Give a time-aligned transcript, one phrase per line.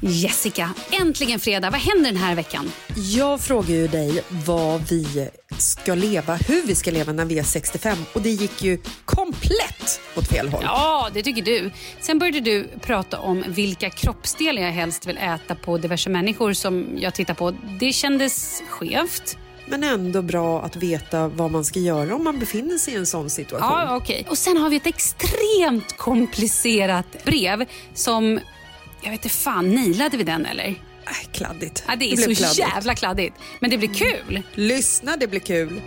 [0.00, 1.70] Jessica, äntligen fredag.
[1.70, 2.72] Vad händer den här veckan?
[2.96, 5.28] Jag frågar ju dig vad vi
[5.58, 10.00] ska leva, hur vi ska leva när vi är 65 och det gick ju komplett
[10.16, 10.62] åt fel håll.
[10.64, 11.70] Ja, det tycker du.
[12.00, 16.86] Sen började du prata om vilka kroppsdelar jag helst vill äta på diverse människor som
[16.98, 17.54] jag tittar på.
[17.80, 19.36] Det kändes skevt.
[19.66, 23.06] Men ändå bra att veta vad man ska göra om man befinner sig i en
[23.06, 23.68] sån situation.
[23.70, 24.26] Ja, okej.
[24.30, 28.40] Och sen har vi ett extremt komplicerat brev som...
[29.02, 30.68] Jag vet inte fan, nailade vi den eller?
[30.68, 31.84] Äh, kladdigt.
[31.88, 32.58] Ja, det är blev så kladdigt.
[32.58, 33.36] jävla kladdigt.
[33.60, 34.42] Men det blir kul.
[34.54, 35.80] Lyssna, det blir kul.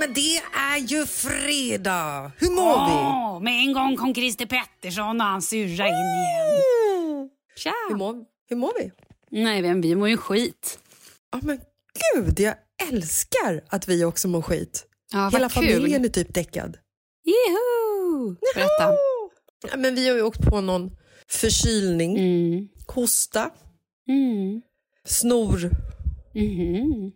[0.00, 2.32] Men det är ju fredag.
[2.38, 2.92] Hur mår vi?
[2.92, 7.30] Åh, med en gång kom Christer Pettersson och hans syrra in igen.
[7.56, 7.72] Tja!
[7.88, 8.14] Hur mår,
[8.48, 8.90] hur mår vi?
[9.42, 10.78] Nej, men vi mår ju skit.
[11.32, 11.60] Ja, men
[12.14, 12.54] gud, jag
[12.92, 14.86] älskar att vi också mår skit.
[15.12, 15.54] Ja, Hela kul.
[15.54, 16.76] familjen är typ däckad.
[17.24, 18.36] Juhu!
[18.54, 18.94] Berätta.
[19.70, 20.90] Ja, men vi har ju åkt på någon
[21.28, 22.68] förkylning, Mm.
[22.86, 23.50] hosta,
[24.08, 24.62] Mm.
[25.06, 25.70] snor.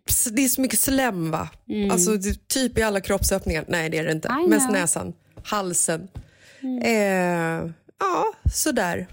[0.09, 1.49] Ps- Det är så mycket slem, va?
[1.91, 3.65] Alltså, det är typ i alla kroppsöppningar.
[3.67, 4.27] Nej, det är det inte.
[4.49, 5.13] Mest näsan,
[5.43, 6.07] halsen.
[6.83, 9.07] Eh, ja, sådär.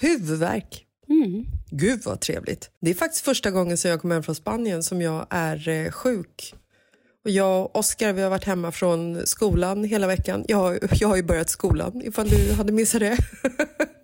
[0.00, 0.82] Huvudvärk.
[1.08, 1.44] Mm.
[1.70, 2.70] Gud vad trevligt.
[2.80, 5.90] Det är faktiskt första gången sedan jag kom hem från Spanien som jag är eh,
[5.90, 6.54] sjuk.
[7.24, 10.44] Och jag och Oskar vi har varit hemma från skolan hela veckan.
[10.48, 13.16] Jag, jag har ju börjat skolan ifall du hade missat det.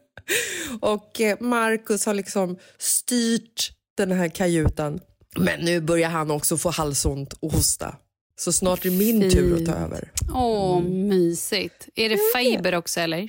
[0.80, 5.00] och eh, Marcus har liksom styrt den här kajutan.
[5.36, 7.96] Men nu börjar han också få halsont och hosta.
[8.36, 10.12] Så snart är det min tur att ta över.
[10.34, 11.88] Åh, mysigt.
[11.94, 13.28] Är det fiber också eller?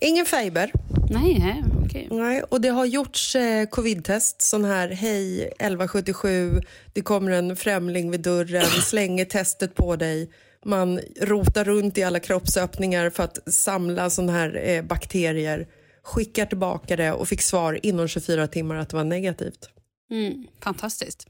[0.00, 0.72] Ingen fiber.
[1.10, 2.08] Nej, nej, okej.
[2.10, 4.42] Nej, och det har gjorts eh, covid-test.
[4.42, 6.60] Sån här, hej 1177,
[6.92, 10.30] det kommer en främling vid dörren, slänger testet på dig.
[10.64, 15.66] Man rotar runt i alla kroppsöppningar för att samla sån här eh, bakterier.
[16.02, 19.68] Skickar tillbaka det och fick svar inom 24 timmar att det var negativt.
[20.10, 21.26] Mm, fantastiskt.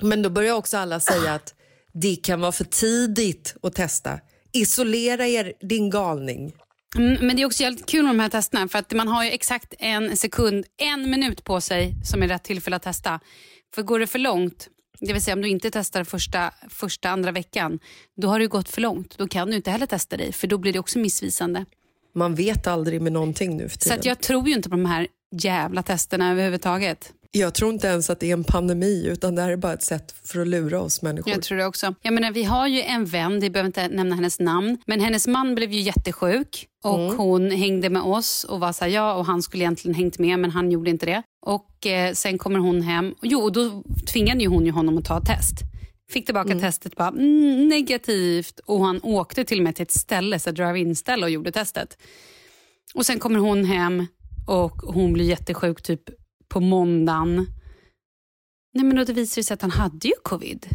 [0.00, 1.54] Men då börjar också alla säga att
[1.92, 4.20] det kan vara för tidigt att testa.
[4.52, 6.52] Isolera er, din galning.
[6.96, 9.24] Mm, men det är också jävligt kul med de här testerna för att man har
[9.24, 13.20] ju exakt en sekund, en minut på sig som är rätt tillfälle att testa.
[13.74, 14.68] För går det för långt,
[15.00, 17.78] det vill säga om du inte testar första, första andra veckan,
[18.16, 19.18] då har det gått för långt.
[19.18, 21.64] Då kan du inte heller testa dig för då blir det också missvisande.
[22.14, 23.98] Man vet aldrig med någonting nu för Så tiden.
[23.98, 27.12] att jag tror ju inte på de här jävla testerna överhuvudtaget.
[27.30, 29.82] Jag tror inte ens att det är en pandemi utan det här är bara ett
[29.82, 31.32] sätt för att lura oss människor.
[31.32, 31.94] Jag tror det också.
[32.02, 35.26] Jag menar, vi har ju en vän, vi behöver inte nämna hennes namn, men hennes
[35.26, 39.26] man blev ju jättesjuk och hon hängde med oss och var så här, ja och
[39.26, 41.22] han skulle egentligen hängt med men han gjorde inte det.
[41.46, 43.82] Och eh, sen kommer hon hem, och jo och då
[44.12, 45.54] tvingade ju hon ju honom att ta test.
[46.10, 50.38] Fick tillbaka testet, bara mm, negativt och han åkte till och med till ett ställe,
[50.38, 51.98] så drive-in-ställe och gjorde testet.
[52.94, 54.06] Och sen kommer hon hem
[54.46, 56.02] och hon blir jättesjuk typ
[56.48, 57.46] på måndagen.
[58.74, 60.66] Nej men då det visade det sig att han hade ju covid.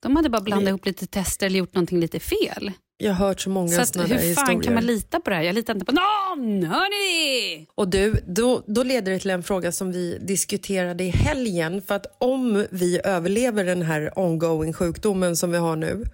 [0.00, 2.72] De hade bara blandat ihop lite tester eller gjort någonting lite fel.
[2.98, 4.62] Jag har hört så många Så att, där hur fan historier.
[4.62, 5.42] kan man lita på det här?
[5.42, 6.62] Jag litar inte på någon!
[6.62, 7.66] Hör ni det?
[7.74, 11.82] Och du, då, då leder det till en fråga som vi diskuterade i helgen.
[11.82, 16.04] För att om vi överlever den här ongoing sjukdomen som vi har nu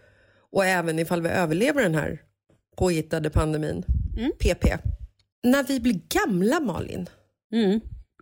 [0.53, 2.21] och även ifall vi överlever den här
[2.77, 3.83] påhittade pandemin,
[4.39, 4.67] PP.
[5.43, 7.09] När vi blir gamla, Malin,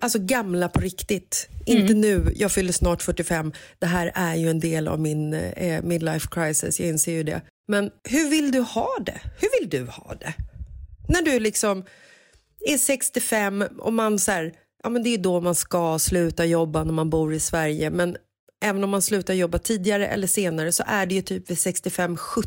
[0.01, 4.61] alltså gamla på riktigt, inte nu, jag fyller snart 45, det här är ju en
[4.61, 7.43] del av min eh, midlife crisis, jag inser ju det.
[7.69, 9.21] Men hur vill du ha det?
[9.41, 10.35] Hur vill du ha det?
[11.09, 11.85] När du liksom
[12.67, 14.53] är 65 och man så här,
[14.83, 17.91] ja men det är då man ska sluta jobba när man bor i Sverige.
[17.91, 18.17] Men
[18.65, 22.47] även om man slutar jobba tidigare eller senare så är det ju typ vid 65-70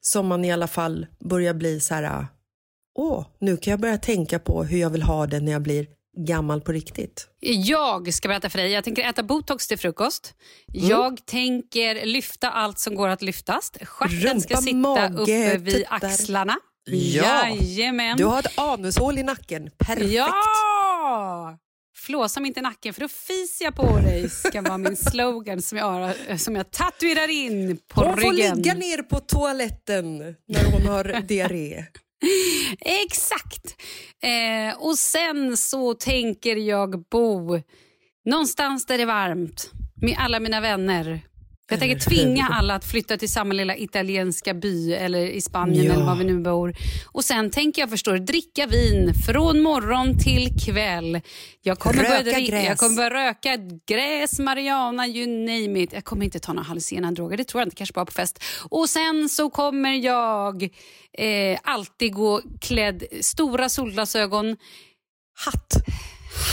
[0.00, 2.26] som man i alla fall börjar bli så här,
[2.94, 5.86] åh, nu kan jag börja tänka på hur jag vill ha det när jag blir
[6.16, 7.28] gammal på riktigt.
[7.40, 8.70] Jag ska berätta för dig.
[8.72, 10.34] Jag tänker äta botox till frukost.
[10.74, 10.88] Mm.
[10.88, 13.72] Jag tänker lyfta allt som går att lyftas.
[13.82, 16.06] Stjärten ska sitta mage, uppe vid tuttar.
[16.06, 16.56] axlarna.
[16.86, 17.48] Ja.
[17.48, 18.16] Jajamän.
[18.16, 20.10] Du har ett anushål i nacken, perfekt.
[20.12, 21.58] Ja!
[21.96, 24.30] Flåsa mig inte i nacken för då fiser jag på dig.
[24.30, 28.56] ska vara min slogan som jag, har- som jag tatuerar in på Hon får ryggen.
[28.56, 30.18] ligga ner på toaletten
[30.48, 31.84] när hon har diarré.
[32.80, 33.82] Exakt.
[34.22, 37.60] Eh, och sen så tänker jag bo
[38.24, 41.20] någonstans där det är varmt med alla mina vänner.
[41.70, 45.92] Jag tänker tvinga alla att flytta till samma lilla italienska by eller i Spanien Ja.
[45.92, 46.74] eller var vi nu bor.
[47.12, 51.20] Och sen tänker jag förstår dricka vin från morgon till kväll.
[51.62, 52.64] Jag kommer, Röka börja, gräs.
[52.66, 53.56] jag kommer börja röka
[53.88, 55.92] gräs, marijuana, you name it.
[55.92, 58.42] Jag kommer inte ta några hallucinogena droger, det tror jag inte, kanske bara på fest.
[58.70, 60.62] Och sen så kommer jag
[61.18, 64.56] eh, alltid gå klädd, stora solglasögon,
[65.44, 65.72] Hatt.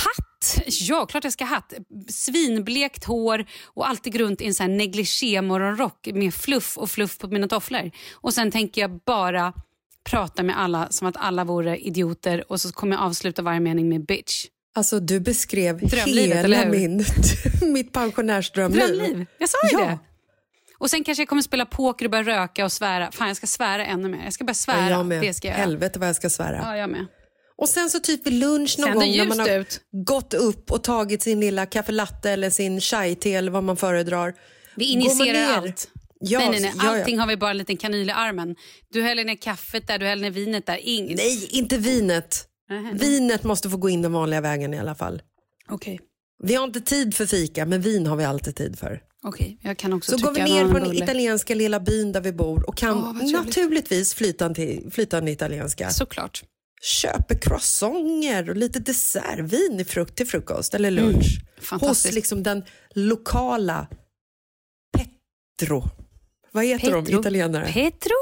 [0.06, 0.28] hatt.
[0.66, 1.74] Ja, klart jag ska ha hatt.
[2.10, 7.18] Svinblekt hår och alltid runt i en sån här negligé morgonrock med fluff och fluff
[7.18, 7.92] på mina tofflor.
[8.14, 9.54] Och sen tänker jag bara
[10.04, 13.90] prata med alla som att alla vore idioter och så kommer jag avsluta varje mening
[13.90, 14.46] med bitch.
[14.76, 17.06] Alltså du beskrev hela min,
[17.74, 18.88] mitt pensionärsdrömliv.
[18.88, 19.26] Drömliv.
[19.38, 19.86] Jag sa ju Ja.
[19.86, 20.00] det.
[20.80, 23.12] Och sen kanske jag kommer spela poker och börja röka och svära.
[23.12, 24.24] Fan, jag ska svära ännu mer.
[24.24, 24.80] Jag ska börja svära.
[24.82, 25.22] Ja, jag med.
[25.22, 25.56] Det ska jag.
[25.56, 26.62] Helvete vad jag ska svära.
[26.64, 27.06] Ja, jag med.
[27.62, 29.82] Och sen så typ vid lunch någon gång när man har ut.
[30.06, 34.34] gått upp och tagit sin lilla kaffelatte eller sin chai-te eller vad man föredrar.
[34.76, 35.88] Vi injicerar allt.
[36.20, 36.72] Ja, nej, nej, nej.
[36.78, 37.00] ja, ja.
[37.00, 38.56] Allting har vi bara en liten kanyl i armen.
[38.94, 40.80] Du häller ner kaffet där, du häller ner vinet där.
[40.82, 41.18] Inget.
[41.18, 42.48] Nej, inte vinet.
[42.70, 42.94] Nähä.
[42.94, 45.22] Vinet måste få gå in den vanliga vägen i alla fall.
[45.70, 46.00] Okej.
[46.44, 49.02] Vi har inte tid för fika, men vin har vi alltid tid för.
[49.24, 52.32] Okej, jag kan också Så går vi ner på den italienska lilla byn där vi
[52.34, 53.34] bor och kan trevligt.
[53.34, 55.90] naturligtvis flytande, flytande italienska.
[55.90, 56.44] Såklart.
[56.84, 61.16] Köper croissanter och lite dessertvin i frukt till frukost eller lunch.
[61.16, 61.38] Hos
[61.72, 61.80] Mm.
[61.80, 62.14] Fantastiskt.
[62.16, 62.64] liksom den
[62.96, 63.88] lokala
[64.98, 65.84] Petro.
[66.52, 67.20] Vad heter de Petro.
[67.20, 67.72] italienare?
[67.74, 68.14] Petro?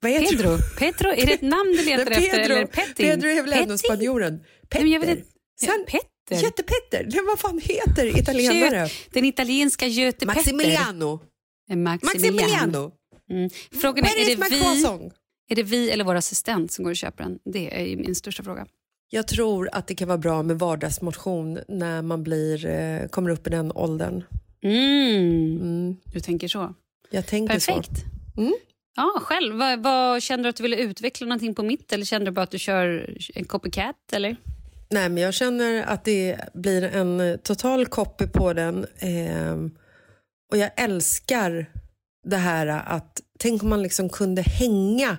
[0.00, 0.58] Vad heter Pedro?
[0.78, 1.08] Petro?
[1.10, 2.40] Är det ett namn du letar Nej, efter?
[2.40, 2.94] Eller Petting?
[3.06, 4.32] Pedro är väl ändå spanjoren?
[4.74, 5.20] Nej, men jag vet Petter.
[5.22, 5.30] inte.
[5.60, 6.08] Sen, Petter?
[6.28, 6.42] Petter.
[6.44, 8.88] Göte Petter, det vad fan heter italienare?
[9.12, 11.18] Den italienska Göte Maximiliano.
[11.18, 11.76] Petter.
[11.76, 12.02] Maximiliano.
[12.04, 12.92] Maximiliano.
[13.30, 13.50] Mm.
[13.80, 15.10] Frågan är, är det, vi?
[15.48, 17.38] Är det vi eller vår assistent som går och köper den?
[17.44, 18.66] Det är min största fråga.
[19.10, 23.46] Jag tror att det kan vara bra med vardagsmotion när man blir, eh, kommer upp
[23.46, 24.24] i den åldern.
[24.62, 25.96] Mm.
[26.12, 26.74] Du tänker så.
[27.10, 27.90] Jag tänker Perfekt.
[28.34, 28.40] så.
[28.40, 28.54] Mm.
[28.96, 29.54] Ja, själv.
[29.54, 32.42] Vad, vad, kände du att du ville utveckla någonting på mitt eller kände du bara
[32.42, 33.96] att du kör en copycat?
[34.12, 34.36] Eller?
[34.90, 38.86] Nej, men jag känner att det blir en eh, total copy på den.
[38.98, 39.70] ehm,
[40.50, 41.66] och jag älskar
[42.24, 45.18] det här att, tänk om man liksom kunde hänga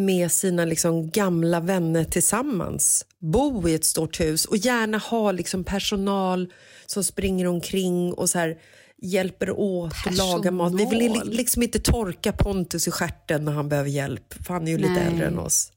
[0.00, 3.06] med sina liksom gamla vänner tillsammans.
[3.20, 6.52] Bo i ett stort hus och gärna ha liksom personal
[6.86, 8.58] som springer omkring och så här
[9.02, 10.72] hjälper åt och lagar mat.
[10.74, 11.28] Vi vill li- Personal.
[11.30, 14.92] liksom inte torka Pontus i stjärten när han behöver hjälp, för han är ju lite
[14.92, 15.06] Nej.
[15.06, 15.72] äldre än oss.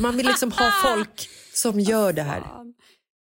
[0.00, 2.42] Man vill liksom ha folk som gör det här.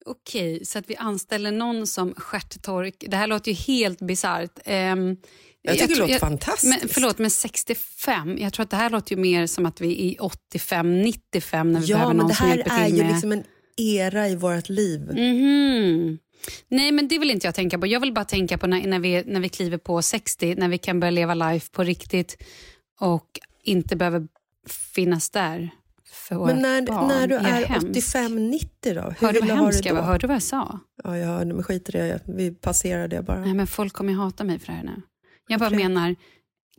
[0.05, 3.03] Okej, så att vi anställer någon som stjärttork.
[3.07, 4.59] Det här låter ju helt bisarrt.
[4.65, 5.17] Ehm,
[5.65, 6.79] Jag tycker det tror- låter fantastiskt.
[6.81, 8.37] Men, förlåt, men 65?
[8.37, 11.79] Jag tror att det här låter ju mer som att vi är 85, 95 när
[11.79, 13.11] vi Ja, behöver men någon det som här hjälper är till ju med...
[13.11, 13.43] liksom en
[13.77, 15.01] era i vårt liv.
[15.01, 16.17] Mhm.
[16.67, 17.87] Nej, men det vill inte jag tänka på.
[17.87, 20.77] Jag vill bara tänka på när, när, vi, när vi kliver på 60, när vi
[20.77, 22.43] kan börja leva life på riktigt
[22.99, 23.27] och
[23.63, 24.27] inte behöver
[24.95, 25.69] finnas där
[26.11, 27.07] för våra Men när, barn.
[27.07, 28.15] när du Jag är hemsk.
[28.15, 29.13] 85-90 då?
[29.19, 30.01] Hur vill du vad hemsk det jag var?
[30.01, 30.79] Hörde du vad jag sa?
[31.03, 32.19] Ja, jag hörde, men skit i det.
[32.27, 33.39] Vi passerar det bara.
[33.39, 35.01] Nej, men folk kommer ju hata mig för det här nu.
[35.47, 36.15] Jag bara menar,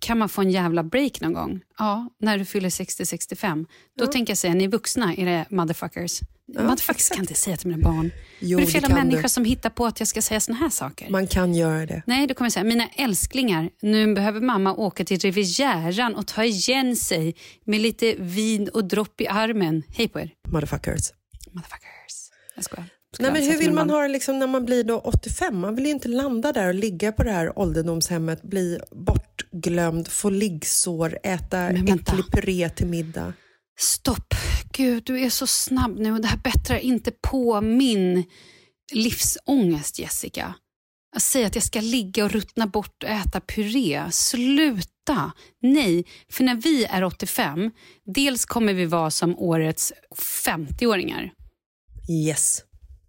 [0.01, 1.61] kan man få en jävla break någon gång?
[1.79, 3.67] Ja, när du fyller 60-65.
[3.99, 6.21] Då tänker jag säga, ni är vuxna, era motherfuckers.
[6.49, 7.15] motherfuckers exakt.
[7.17, 8.11] kan inte säga till mina barn.
[8.41, 9.29] Jo, men det är människor du.
[9.29, 11.11] som hittar på att jag ska säga såna här saker.
[11.11, 12.03] Man kan göra det.
[12.07, 16.45] Nej, då kommer jag säga, mina älsklingar, nu behöver mamma åka till Rivieran och ta
[16.45, 19.83] igen sig med lite vin och dropp i armen.
[19.89, 21.13] Hej på er, Motherfuckers.
[21.53, 22.31] motherfuckers.
[22.55, 22.85] Jag skojar.
[23.19, 25.59] Nej, men hur säga vill man ha det liksom när man blir då 85?
[25.59, 30.31] Man vill ju inte landa där och ligga på det här ålderdomshemmet, bli bortglömd, få
[30.31, 33.33] liggsår, äta äcklig puré till middag.
[33.79, 34.35] Stopp.
[34.73, 38.25] Gud, du är så snabb nu och det här bättrar inte på min
[38.93, 40.55] livsångest, Jessica.
[41.13, 44.03] Jag säger att jag ska ligga och ruttna bort och äta puré.
[44.11, 45.33] Sluta!
[45.63, 47.71] Nej, för när vi är 85,
[48.05, 49.93] dels kommer vi vara som årets
[50.47, 51.31] 50-åringar.
[52.11, 52.63] Yes.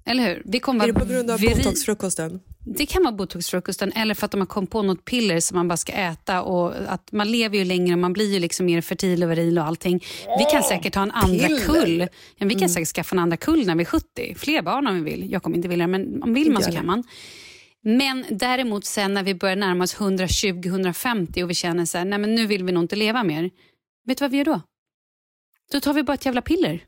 [0.08, 0.42] Eller hur?
[0.46, 2.40] Vi kommer Är det på grund av viri- botoxfrukosten?
[2.68, 5.68] Det kan vara botoxfrukosten eller för att de har kommit på något piller som man
[5.68, 6.42] bara ska äta.
[6.42, 9.66] Och att Man lever ju längre, man blir ju liksom mer fertil och viril och
[9.66, 10.04] allting.
[10.40, 11.60] Vi kan säkert ha en andra piller.
[11.66, 12.08] kull.
[12.38, 14.36] Ja, vi kan säkert skaffa en andra kull när vi är 70.
[14.36, 15.32] Fler barn om vi vill.
[15.32, 17.04] Jag kommer inte vilja men om vill man så kan man.
[17.82, 22.20] Men däremot sen när vi börjar närma oss 120-150 och vi känner så här, nej
[22.20, 23.50] men nu vill vi nog inte leva mer.
[24.06, 24.62] Vet du vad vi gör då?
[25.72, 26.84] Då tar vi bara ett jävla piller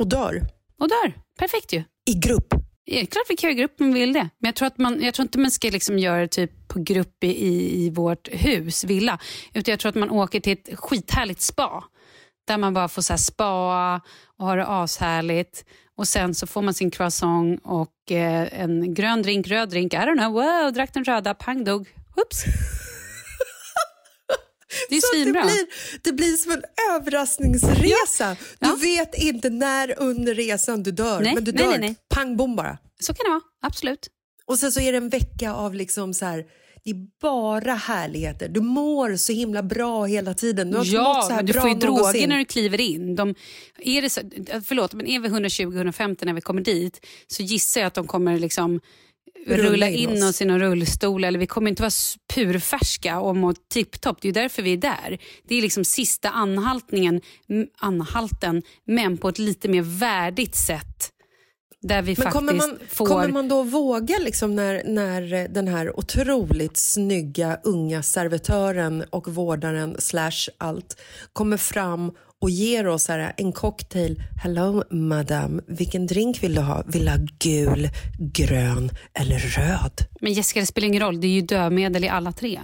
[0.00, 0.42] Och dör.
[0.78, 1.12] och dör.
[1.38, 1.84] Perfekt ju.
[2.08, 2.54] I grupp.
[2.84, 4.28] Ja, klart vi kan göra grupp om vi vill det.
[4.38, 6.78] Men jag tror, att man, jag tror inte man ska liksom göra det typ på
[6.82, 9.18] grupp i, i, vårt hus, villa.
[9.54, 11.84] Utan jag tror att man åker till ett skithärligt spa.
[12.46, 13.94] Där man bara får så här spa
[14.36, 15.64] och ha det ashärligt.
[15.96, 19.94] Och sen så får man sin croissant och eh, en grön drink, röd drink.
[19.94, 21.88] I don't know, wow, drack den röda, pang dog.
[22.16, 22.44] Oops.
[24.88, 25.40] Det är svinbra.
[25.40, 25.66] det, blir,
[26.02, 28.36] det blir som en överraskningsresa.
[28.58, 28.68] Ja.
[28.68, 32.36] Du vet inte när under resan du dör, Nej, men du nej, dör nej, pang
[32.36, 32.78] bom bara.
[33.00, 34.08] Så kan det vara, absolut.
[34.46, 36.44] Och sen så är det en vecka av liksom så här,
[36.84, 38.48] det är bara härligheter.
[38.48, 40.70] Du mår så himla bra hela tiden.
[40.70, 43.16] Du Ja, men du får ju droger när du kliver in.
[43.16, 43.34] De,
[43.78, 44.20] är det så,
[44.64, 48.38] förlåt, men är vi 120-150 när vi kommer dit så gissar jag att de kommer
[48.38, 48.80] liksom
[49.46, 50.42] Rulla in in oss.
[50.42, 51.90] i någon rullstol eller vi kommer inte vara
[52.34, 54.18] purfärska och må tipptopp.
[54.22, 55.18] Det är därför vi är där.
[55.48, 57.20] Det är liksom sista anhaltningen,
[57.78, 61.12] anhalten men på ett lite mer värdigt sätt.
[61.82, 63.06] Där vi Men faktiskt kommer man, får...
[63.06, 69.96] kommer man då våga liksom när, när den här otroligt snygga unga servitören och vårdaren
[69.98, 71.00] slash allt
[71.32, 74.22] kommer fram och ger oss här en cocktail.
[74.42, 76.82] Hello madam, vilken drink vill du ha?
[76.86, 79.92] Vill du ha gul, grön eller röd?
[80.20, 81.20] Men Jessica, det spelar ingen roll.
[81.20, 82.60] Det är ju dödmedel i alla tre.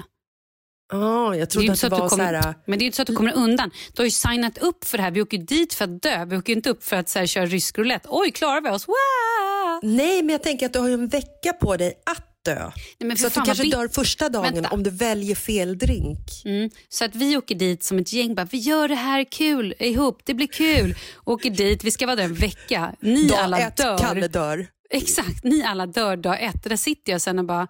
[0.93, 2.49] Ah, jag Det är trodde att så det att var så kommer, här...
[2.49, 3.71] äh, men det är inte så att du kommer undan.
[3.93, 5.11] Du har ju signat upp för det här.
[5.11, 6.25] Vi åker dit för att dö.
[6.25, 8.09] Vi åker inte upp för att så här, köra rysk roulette.
[8.11, 8.88] Oj, klarar vi oss?
[8.88, 9.91] Wow!
[9.97, 12.71] Nej, men jag tänker att du har ju en vecka på dig att dö.
[12.99, 14.69] Nej, så att du kanske dör första dagen Vänta.
[14.71, 16.19] om du väljer fel drink.
[16.45, 16.71] Mm.
[16.88, 18.35] Så att vi åker dit som ett gäng.
[18.35, 20.21] Bara, vi gör det här kul ihop.
[20.25, 20.95] Det blir kul.
[21.25, 21.85] Åker dit.
[21.85, 22.95] Vi ska vara där en vecka.
[23.00, 23.99] Ni Dag alla ett, dör.
[23.99, 24.67] Kalle dör.
[24.91, 25.45] Exakt.
[25.45, 26.64] Ni alla dör dag ett.
[26.64, 27.69] Där sitter jag sen och bara...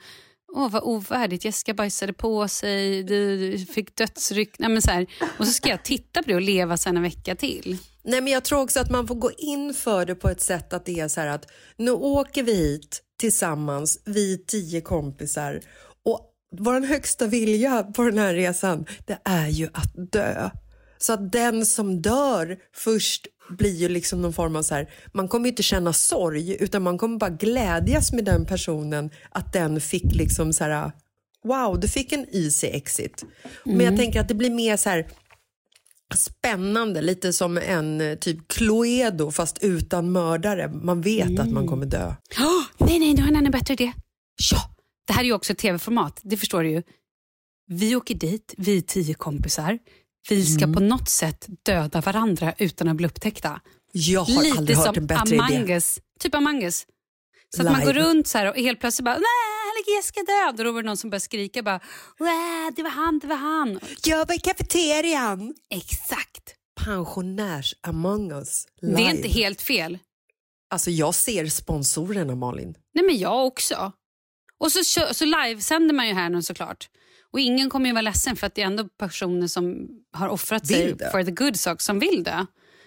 [0.56, 1.44] Åh, vad ovärdigt.
[1.44, 4.58] Jessica bajsade på sig, du fick dödsryck.
[4.58, 5.06] Nej, men så här.
[5.38, 7.78] Och så ska jag titta på det och leva sen en vecka till.
[8.04, 10.72] Nej, men jag tror också att man får gå in för det på ett sätt
[10.72, 11.46] att det är så här att
[11.76, 15.60] nu åker vi hit tillsammans, vi tio kompisar.
[16.04, 16.20] Och
[16.58, 20.50] vår högsta vilja på den här resan, det är ju att dö.
[20.98, 23.26] Så att den som dör först
[23.58, 26.82] blir ju liksom någon form av så här, man kommer ju inte känna sorg utan
[26.82, 30.92] man kommer bara glädjas med den personen att den fick liksom så här,
[31.44, 33.24] wow, du fick en easy exit.
[33.64, 35.06] Men jag tänker att det blir mer så här
[36.16, 40.68] spännande, lite som en typ Cluedo fast utan mördare.
[40.68, 42.14] Man vet att man kommer dö.
[42.38, 43.92] Åh, nej, nej, nu har en ännu bättre idé.
[44.52, 44.58] Ja,
[45.06, 46.82] det här är ju också ett tv-format, det förstår du ju.
[47.66, 49.78] Vi åker dit, vi är tio kompisar.
[50.28, 50.74] Vi ska Mm.
[50.74, 53.60] på något sätt döda varandra utan att bli upptäckta.
[53.92, 55.72] Jag har aldrig Lite hört som en bättre Among idé.
[55.74, 56.00] Us.
[56.20, 56.86] Typ Among Us.
[57.56, 57.92] Så att man Live.
[57.92, 60.60] går runt så här och helt plötsligt bara nej, är död.
[60.60, 61.80] Och då var det någon som började skrika bara
[62.18, 63.80] "Wah, det var han, det var han.
[64.04, 65.54] Jag var i kafeterian.
[65.70, 66.54] Exakt.
[66.84, 69.10] Pensionärs Among us Det är live.
[69.10, 69.98] inte helt fel.
[70.70, 72.74] Alltså jag ser sponsorerna Malin.
[72.94, 73.92] Nej men jag också.
[74.58, 76.88] Och så, så livesänder man ju här nu såklart.
[77.34, 80.66] Och ingen kommer ju vara ledsen för att det är ändå personer som har offrat
[80.66, 82.46] sig för the good sak som vill dö.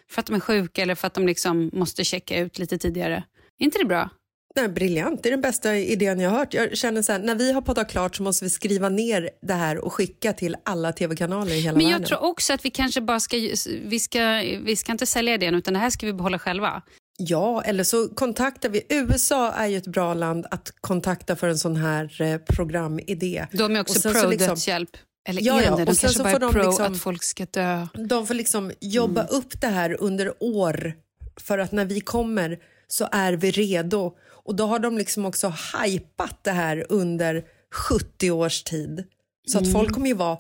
[0.10, 3.24] För att de är sjuka eller för att de liksom måste checka ut lite tidigare.
[3.60, 4.10] Är inte det bra?
[4.56, 6.54] Nej, briljant, det är den bästa idén jag har hört.
[6.54, 9.54] Jag känner så här, när vi har poddat klart så måste vi skriva ner det
[9.54, 12.02] här och skicka till alla tv-kanaler i hela Men världen.
[12.02, 13.38] jag tror också att vi kanske bara ska,
[13.84, 16.82] vi ska, vi ska inte sälja idén utan det här ska vi behålla själva.
[17.18, 18.84] Ja, eller så kontaktar vi.
[18.90, 23.46] USA är ju ett bra land att kontakta för en sån här eh, programidé.
[23.52, 24.86] De är också sen så pro liksom-.
[25.30, 27.88] Eller Ja, ja, de och sen så får de pro liksom- att folk ska dö.
[28.10, 29.36] De får liksom jobba Mm.
[29.36, 30.94] upp det här under år
[31.42, 34.14] för att när vi kommer så är vi redo.
[34.30, 37.44] Och då har de liksom också hypat det här under
[37.90, 39.04] 70 års tid.
[39.48, 39.68] Så Mm.
[39.70, 40.38] att folk kommer ju vara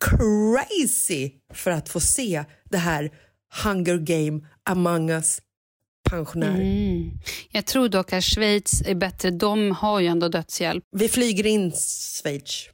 [0.00, 3.10] crazy för att få se det här
[3.64, 5.40] Hunger Game Among Us
[6.10, 6.54] pensionärer.
[6.60, 7.10] Mm.
[7.50, 9.30] Jag tror dock att Schweiz är bättre.
[9.30, 10.84] De har ju ändå dödshjälp.
[10.96, 12.68] Vi flyger in Schweiz.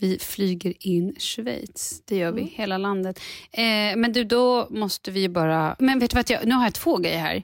[0.00, 2.02] Vi flyger in Schweiz.
[2.06, 2.52] Det gör vi, Mm.
[2.54, 3.20] hela landet.
[3.52, 5.76] Eh, men du, då måste vi bara...
[5.78, 7.42] Men vet du vad, jag, nu har jag två grejer här.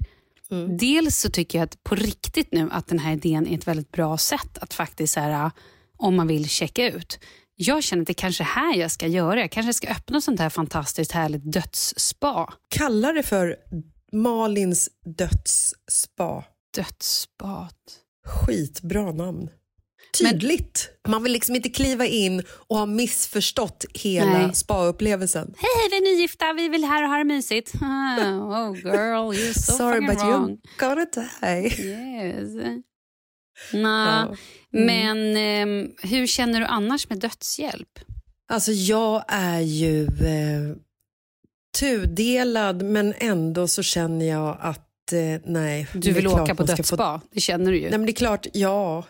[0.50, 0.76] Mm.
[0.76, 3.92] Dels så tycker jag att på riktigt nu att den här idén är ett väldigt
[3.92, 5.50] bra sätt att faktiskt så här,
[5.96, 7.18] om man vill checka ut.
[7.56, 9.40] Jag känner att det kanske är här jag ska göra.
[9.40, 12.52] Jag kanske ska öppna sånt här fantastiskt härligt dödsspa.
[12.74, 13.56] Kallar det för
[14.12, 16.44] Malins dödsspa.
[16.76, 17.98] Dödsspat.
[18.26, 19.50] Skitbra namn.
[20.18, 20.88] Tydligt.
[21.08, 25.54] Man vill liksom inte kliva in och ha missförstått hela spa-upplevelsen.
[25.58, 26.52] Hej, vi är nygifta.
[26.52, 27.72] Vi vill här och ha det mysigt.
[27.82, 30.48] Oh girl, you're so Sorry but wrong.
[30.48, 31.82] you're gonna die.
[31.82, 32.82] Yes.
[33.72, 34.26] Nah.
[34.30, 34.36] Ja.
[34.70, 37.98] Men ehm, hur känner du annars med dödshjälp?
[38.48, 40.76] Alltså jag är ju eh,
[41.78, 45.88] tudelad men ändå så känner jag att eh, nej.
[45.92, 47.82] Du vill åka på dödsspa, det känner du ju.
[47.82, 49.04] Nej men det är klart, ja.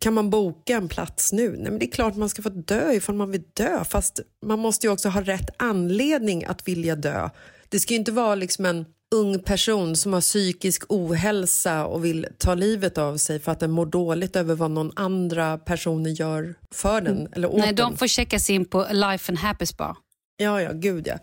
[0.00, 1.50] Kan man boka en plats nu?
[1.50, 3.84] Nej men det är klart man ska få dö ifall man vill dö.
[3.84, 7.30] Fast man måste ju också ha rätt anledning att vilja dö.
[7.68, 12.26] Det ska ju inte vara liksom en ung person som har psykisk ohälsa och vill
[12.38, 16.54] ta livet av sig för att den mår dåligt över vad någon andra personer gör
[16.74, 17.64] för den eller åt Mm.
[17.64, 19.96] Nej, de får checkas in på Life and Happy Spa.
[20.36, 21.18] Ja, ja, gud ja.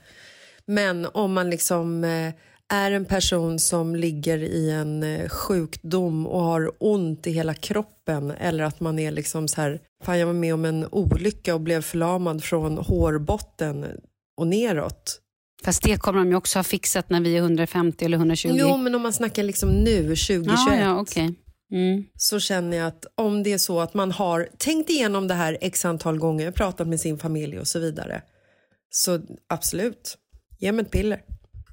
[0.68, 2.34] Men om man liksom eh,
[2.74, 8.32] är en person som ligger i en eh, sjukdom och har ont i hela kroppen
[8.32, 11.62] eller att man är liksom så här, fan jag var med om en olycka och
[11.62, 13.86] blev förlamad från hårbotten
[14.38, 15.20] och neråt.
[15.64, 18.50] Fast det kommer de ju också ha fixat när vi är 150 eller 120.
[18.54, 21.36] Jo, men om man snackar liksom nu, 2021, ja, ja, okej.
[21.72, 22.04] Mm.
[22.16, 25.58] så känner jag att om det är så att man har tänkt igenom det här
[25.62, 28.22] x antal gånger, pratat med sin familj och så vidare,
[28.90, 30.18] så absolut,
[30.64, 31.22] ge mig ett piller.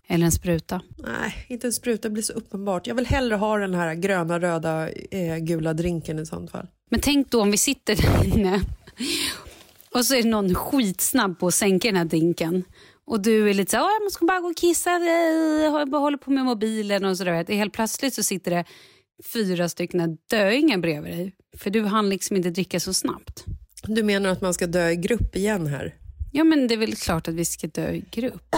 [0.08, 0.80] Eller en spruta.
[0.96, 2.86] Nej, inte en spruta, det blir så uppenbart.
[2.86, 6.66] Jag vill hellre ha den här gröna, röda, eh, gula drinken i sånt fall.
[6.90, 8.60] Men tänk då om vi sitter där inne
[9.94, 12.64] och så är det någon skitsnabb på att sänka den här drinken.
[13.04, 16.18] Och du är lite så här, "Åh, jag måste bara gå och kissa, jag håller
[16.18, 17.44] på med mobilen och sådär.
[17.48, 18.64] Helt plötsligt så sitter det
[19.32, 21.34] fyra stycken döingar bredvid dig.
[21.58, 23.44] För du hann liksom inte dricka så snabbt.
[23.82, 25.94] Du menar att man ska dö i grupp igen här?
[26.32, 28.56] Ja men det är väl klart att vi ska dö i grupp.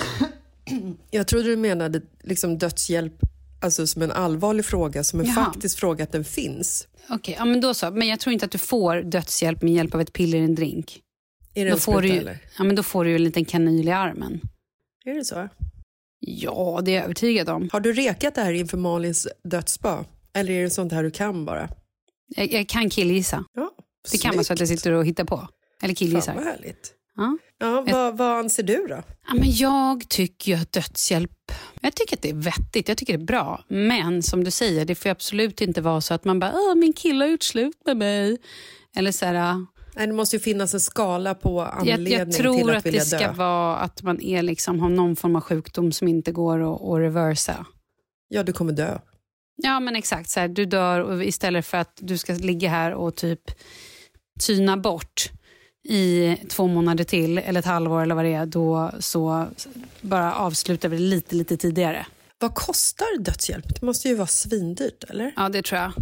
[1.11, 3.13] Jag trodde du menade liksom dödshjälp
[3.61, 5.35] alltså som en allvarlig fråga, som en Jaha.
[5.45, 6.89] faktisk fråga att den finns.
[7.11, 7.91] Okej, ja, men då så.
[7.91, 10.55] Men jag tror inte att du får dödshjälp med hjälp av ett piller i en
[10.55, 11.01] drink.
[11.55, 12.39] Är det Då en får, spruta du eller?
[12.59, 14.41] ja, men då får du ju en liten kanyl i armen.
[15.05, 15.49] Är det så?
[16.19, 17.69] Ja, det är jag övertygad om.
[17.73, 20.05] Har du rekat det här inför Malins dödsspa?
[20.33, 21.69] Eller är det sånt här du kan bara?
[22.37, 23.45] Jag, jag kan killgissa.
[23.55, 23.71] Ja,
[24.13, 25.35] Det kan vara så att jag sitter och hittar på.
[25.37, 25.49] Eller
[25.81, 26.35] Fan vad killgissar.
[26.35, 26.95] härligt.
[27.16, 27.38] Ja.
[27.59, 29.03] Ja, vad, vad anser du då?
[29.29, 33.18] Ja, men jag tycker ju att dödshjälp jag tycker att det är vettigt, jag tycker
[33.18, 33.64] det är bra.
[33.68, 36.92] Men som du säger, det får absolut inte vara så att man bara Åh, min
[36.92, 38.38] kille har gjort slut med mig.
[38.96, 42.59] Eller så här, Nej, det måste ju finnas en skala på anledning jag, jag tror
[42.59, 43.33] till att, att, vilja det ska dö.
[43.33, 46.98] vara att man är liksom, har någon form av sjukdom som inte går att, att
[46.98, 47.66] reversa.
[48.29, 48.98] Ja, du kommer dö.
[49.57, 52.94] Ja men exakt, så här, du dör och istället för att du ska ligga här
[52.94, 53.40] och typ
[54.40, 55.31] tyna bort
[55.85, 59.47] i två månader till eller ett halvår eller vad det är, då så
[60.01, 62.07] bara avslutar vi det lite, lite tidigare.
[62.38, 63.81] Vad kostar dödshjälp?
[63.81, 65.33] Det måste ju vara svindyrt, eller?
[65.37, 65.92] Ja, det tror jag.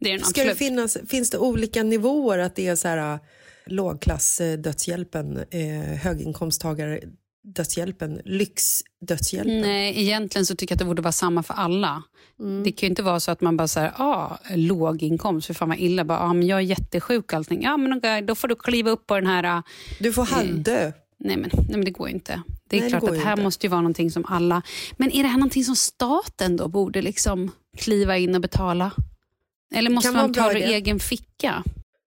[0.00, 0.58] Det är Ska det absolut.
[0.58, 2.38] finnas, finns det olika nivåer?
[2.38, 3.20] Att det är så här, äh,
[3.66, 7.00] lågklass eh, dödshjälpen, eh, höginkomsttagare
[7.44, 9.60] dödshjälpen, lyxdödshjälpen?
[9.60, 12.02] Nej, egentligen så tycker jag att det borde vara samma för alla.
[12.40, 12.62] Mm.
[12.64, 15.68] Det kan ju inte vara så att man bara säger ah, låg inkomst, för fan
[15.68, 16.04] vad illa.
[16.04, 17.62] Bara, ah, men jag är jättesjuk och allting.
[17.62, 19.44] Ja, men okej, då får du kliva upp på den här...
[19.44, 19.62] ah,
[20.00, 20.92] Du får halvdö.
[21.18, 22.42] Nej men, nej, men det går ju inte.
[22.68, 23.42] Det är Nej, det klart går att här inte.
[23.42, 24.62] måste ju vara någonting som alla...
[24.96, 28.90] Men är det här någonting som staten då borde liksom kliva in och betala?
[29.74, 31.62] Eller måste man ta det ur egen ficka?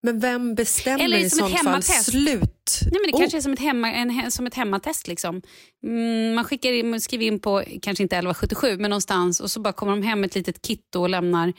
[0.05, 2.79] Men vem bestämmer Eller i sånt fall slut?
[2.81, 5.07] Nej, men det Oh, kanske är som ett, hemma, en, som ett hemmatest.
[5.07, 5.41] Liksom.
[5.83, 9.59] Mm, man skickar in, man skriver in på, kanske inte 1177, men någonstans och så
[9.59, 11.53] bara kommer de hem med ett litet kit och lämnar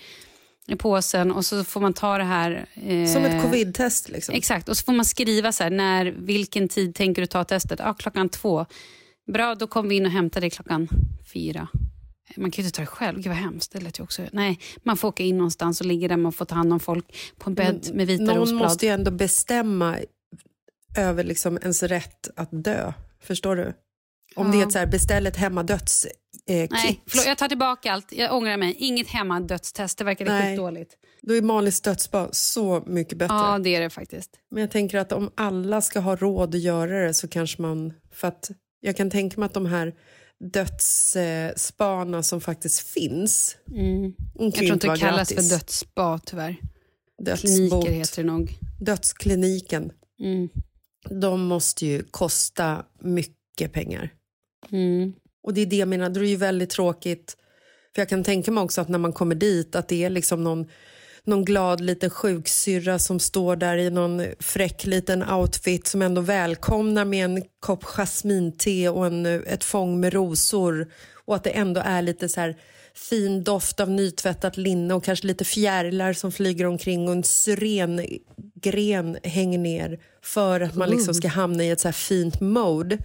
[0.69, 2.67] i påsen och så får man ta det här.
[2.75, 4.35] eh, Som ett covid-test liksom.
[4.35, 7.79] Exakt, och så får man skriva så här, när, vilken tid tänker du ta testet?
[7.79, 8.67] Ja, klockan två.
[9.33, 10.89] Bra, då kommer vi in och hämtar dig klockan
[11.33, 11.69] fyra.
[12.37, 13.73] Man kan ju inte ta det själv, gud vad hemskt.
[13.73, 14.23] Det lät ju också.
[14.33, 17.17] Nej, man får åka in någonstans och ligga där man får ta hand om folk
[17.39, 18.63] på en bädd med vita Någon rosblad.
[18.63, 19.97] måste ju ändå bestämma
[20.97, 22.93] över liksom ens rätt att dö.
[23.21, 23.73] Förstår du?
[24.37, 24.67] Om det är Ja.
[24.67, 26.07] ett så här, beställ ett hemmadöds
[26.47, 28.13] eh, Nej, förlåt, jag tar tillbaka allt.
[28.13, 28.75] Jag ångrar mig.
[28.79, 29.99] Inget hemma dödstest.
[29.99, 30.53] Det verkade Nej.
[30.53, 30.95] skitdåligt.
[31.23, 33.35] Då är Malis dödsbad så mycket bättre.
[33.35, 34.31] Ja, det är det faktiskt.
[34.51, 37.93] Men jag tänker att om alla ska ha råd att göra det så kanske man...
[38.13, 39.95] För att jag kan tänka mig att de här
[40.41, 43.57] dödsspana som faktiskt finns...
[43.71, 44.15] Mm.
[44.35, 45.49] Jag tror inte det kallas gratis.
[45.51, 46.57] för dödsspa tyvärr.
[47.19, 47.51] Dödsbot.
[47.51, 48.59] Kliniker heter det nog.
[48.81, 49.93] Dödskliniken.
[50.21, 50.49] Mm.
[51.11, 54.11] De måste ju kosta mycket pengar.
[54.71, 55.13] Mm.
[55.43, 57.37] Och det är det jag menar, då är det ju väldigt tråkigt.
[57.95, 60.45] För jag kan tänka mig också att när man kommer dit att det är liksom
[60.45, 60.67] någon,
[61.27, 67.05] någon glad liten sjuksyrra som står där i någon fräck liten outfit som ändå välkomnar
[67.05, 70.87] med en kopp jasminte och en, ett fång med rosor.
[71.25, 72.57] Och att det ändå är lite så här
[72.95, 79.17] fin doft av nytvättat linne och kanske lite fjärilar som flyger omkring och en syrengren
[79.23, 82.99] hänger ner för att man liksom ska hamna i ett så här fint mode.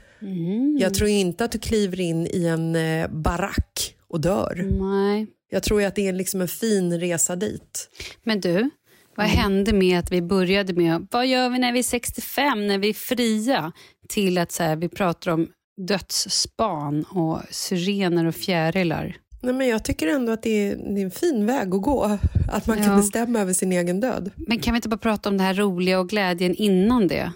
[0.79, 4.67] Jag tror inte att du kliver in i en eh, barack och dör.
[4.79, 5.27] Nej.
[5.49, 7.89] Jag tror ju att det är liksom en fin resa dit.
[8.23, 8.69] Men du,
[9.15, 9.37] vad Mm.
[9.37, 12.89] hände med att vi började med vad gör vi när vi är 65, när vi
[12.89, 13.71] är fria,
[14.09, 15.47] till att så här, vi pratar om
[15.87, 19.15] dödsspan och syrener och fjärilar.
[19.41, 22.17] Nej, men jag tycker ändå att det är, det är en fin väg att gå.
[22.51, 22.95] Att man kan Ja.
[22.97, 24.31] bestämma över sin egen död.
[24.35, 27.31] Men kan vi inte bara prata om det här roliga och glädjen innan det?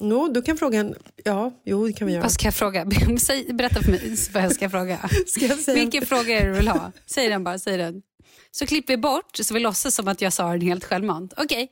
[0.00, 0.94] Jo, du kan fråga...
[1.24, 2.22] Ja, jo, det kan vi göra.
[2.22, 2.86] Vad ska jag fråga?
[3.20, 5.10] Säg, berätta för mig vad jag ska fråga.
[5.26, 5.80] Ska jag säga?
[5.80, 6.92] Vilken fråga är det du vill ha?
[7.06, 7.58] Säg den bara.
[7.58, 8.02] Säg den.
[8.50, 11.32] Så klipper vi bort så vi låtsas som att jag sa den helt självmant.
[11.36, 11.68] Okej.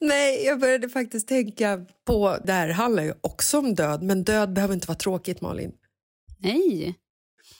[0.00, 2.38] Nej, jag började faktiskt tänka på...
[2.44, 5.72] Det här handlar ju också om död, men död behöver inte vara tråkigt, Malin.
[6.38, 6.94] Nej,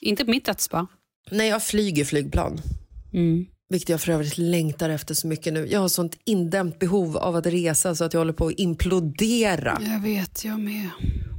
[0.01, 0.87] inte på mitt dödsspa.
[1.31, 2.61] När jag flyger flygplan,
[3.13, 3.47] Mm.
[3.71, 5.67] Vilket jag för övrigt längtar efter så mycket nu.
[5.67, 9.79] Jag har sånt indämt behov av att resa så att jag håller på att implodera.
[9.81, 10.89] Jag vet, jag med.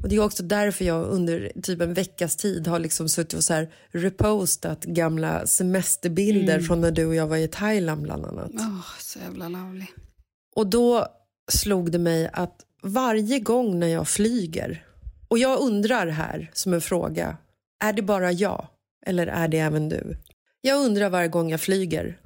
[0.04, 3.44] Och Det är också därför jag under typ en veckas tid har liksom suttit och
[3.44, 8.52] så här repostat gamla semesterbilder från när du och jag var i Thailand bland annat.
[8.54, 9.86] Åh, så jävla lovely.
[10.56, 11.08] Och då
[11.52, 14.86] slog det mig att varje gång när jag flyger,
[15.28, 17.38] och jag undrar här som en fråga,
[17.84, 18.67] är det bara jag
[19.06, 20.17] eller är det även du?
[20.62, 22.17] Jag undrar varje gång jag flyger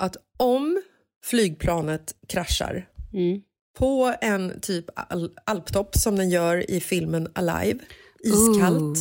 [0.00, 0.82] att om
[1.24, 3.40] flygplanet kraschar Mm.
[3.78, 7.78] på en typ al- alptopp som den gör i filmen Alive,
[8.24, 8.80] iskallt.
[8.82, 8.96] Ooh.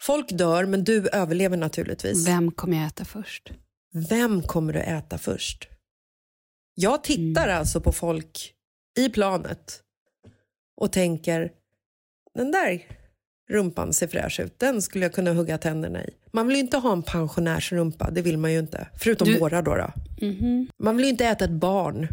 [0.00, 2.26] Folk dör men du överlever naturligtvis.
[2.28, 3.52] Vem kommer jag äta först?
[4.08, 5.68] Vem kommer du äta först?
[6.74, 8.54] Jag tittar alltså på folk
[8.98, 9.82] i planet
[10.76, 11.52] och tänker
[12.34, 12.86] den där
[13.50, 16.10] rumpan ser fräsch ut, den skulle jag kunna hugga tänderna i.
[16.32, 18.88] Man vill ju inte ha en pensionärsrumpa, det vill man ju inte.
[19.00, 19.74] Förutom Du- våra då.
[19.76, 19.92] då.
[20.26, 20.68] Mhm.
[20.82, 22.08] Man vill ju inte äta ett barn.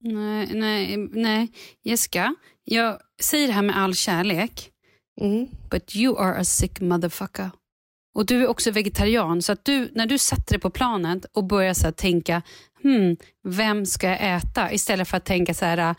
[0.00, 1.48] Nej, nej, nej.
[1.84, 4.68] Jessica, jag säger det här med all kärlek.
[5.20, 5.46] Mm.
[5.70, 7.50] But you are a sick motherfucker.
[8.14, 11.44] Och du är också vegetarian, så att du, när du sätter dig på planet och
[11.44, 12.42] börjar så tänka,
[12.82, 14.72] hmm, vem ska jag äta?
[14.72, 15.94] Istället för att tänka så här,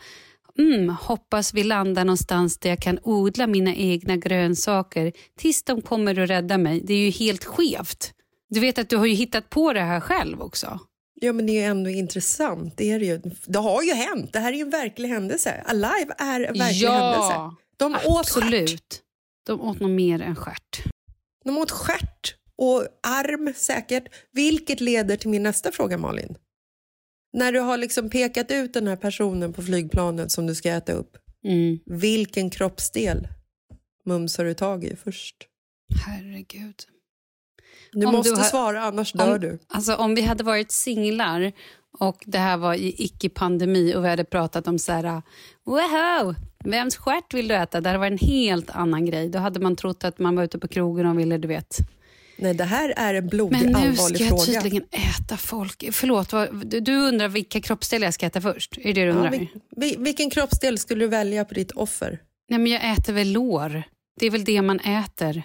[0.58, 6.18] mm, hoppas vi landar någonstans där jag kan odla mina egna grönsaker tills de kommer
[6.18, 6.80] att rädda mig.
[6.84, 8.12] Det är ju helt skevt.
[8.48, 10.80] Du vet att du har ju hittat på det här själv också.
[11.20, 12.76] Ja, men det är ändå intressant.
[12.76, 13.20] Det, är det, ju.
[13.46, 14.32] det har ju hänt.
[14.32, 15.62] Det här är ju en verklig händelse.
[15.66, 17.56] Alive är en verklig ja, händelse.
[17.76, 18.18] De åt stjärt.
[18.18, 19.00] absolut.
[19.46, 20.82] De åt nog mer än stjärt.
[21.44, 24.04] De åt stjärt och arm säkert.
[24.32, 26.36] Vilket leder till min nästa fråga, Malin.
[27.34, 30.92] När du har liksom pekat ut den här personen på flygplanet som du ska äta
[30.92, 31.16] upp.
[31.44, 31.78] Mm.
[31.86, 33.28] Vilken kroppsdel
[34.06, 35.36] mumsar du tag i först?
[36.06, 36.74] Herregud.
[37.92, 39.58] Du Om måste du har- svara, annars dör om, du.
[39.68, 41.52] Alltså, om vi hade varit singlar
[41.98, 45.22] och det här var i icke-pandemi och vi hade pratat om så här,
[45.64, 47.80] wow, vems stjärt vill du äta?
[47.80, 49.28] Det hade varit en helt annan grej.
[49.28, 51.78] Då hade man trott att man var ute på krogen och ville, du vet.
[52.36, 54.60] Nej, det här är en blodig, Men nu ska allvarlig jag fråga.
[54.62, 54.88] tydligen
[55.20, 55.84] äta folk.
[55.92, 58.78] Förlåt, vad, du, du undrar vilka kroppsdelar jag ska äta först?
[58.78, 59.24] Är det det du undrar?
[59.32, 62.18] Ja, vil- vil- vilken kroppsdel skulle du välja på ditt offer?
[62.48, 63.82] Nej, men jag äter väl lår.
[64.20, 65.42] Det är väl det man äter.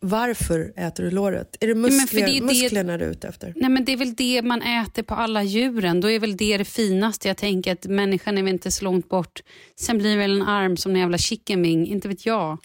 [0.00, 1.56] Varför äter du låret?
[1.60, 3.52] Är det, muskler, det är det- musklerna du är ute efter?
[3.56, 6.00] Nej, men det är väl det man äter på alla djuren.
[6.00, 7.28] Då är väl det det finaste.
[7.28, 9.42] Jag tänker att människan är väl inte så långt bort.
[9.80, 12.58] Sen blir väl en arm som en jävla chicken wing, inte vet jag.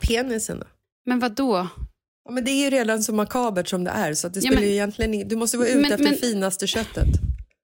[0.00, 0.66] Penisen då?
[1.06, 1.68] Men vad då?
[2.26, 4.56] Ja, men det är ju redan så makabert som det är så det Ja, spelar
[4.60, 7.08] men- ju egentligen Du måste vara ute Men- efter men- det finaste köttet.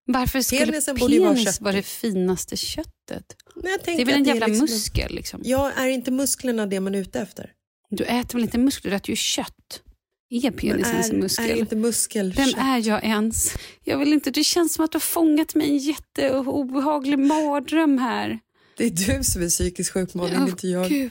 [0.06, 1.62] Varför skulle Penisen vara penis köttig.
[1.64, 3.36] vara det finaste köttet?
[3.62, 5.14] Nej, Det är väl en jävla liksom, muskel?
[5.14, 5.40] Liksom.
[5.44, 7.50] Ja, är inte musklerna det man är ute efter?
[7.90, 9.82] Du äter väl inte muskler, du äter ju kött.
[10.30, 11.50] Är penisen en är, muskel?
[11.50, 13.54] är inte muskel Vem är jag ens?
[13.84, 17.98] Jag vill inte, det känns som att du har fångat mig i en jätteobehaglig mardröm
[17.98, 18.38] här.
[18.76, 20.88] Det är du som är psykiskt sjuk, Malin, Åh, inte jag.
[20.88, 21.10] Gud.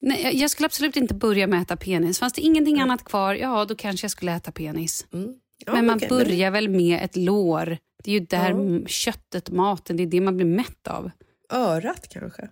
[0.00, 2.18] Nej, jag- skulle absolut inte börja med att äta penis.
[2.18, 5.06] Fanns det ingenting annat kvar, ja då kanske jag skulle äta penis.
[5.12, 5.34] Mm.
[5.66, 7.78] Ja, men man okej, börjar väl med ett lår.
[8.04, 8.86] Det är ju där Ja.
[8.86, 11.10] köttet, maten, det är det man blir mätt av.
[11.52, 12.48] Örat kanske?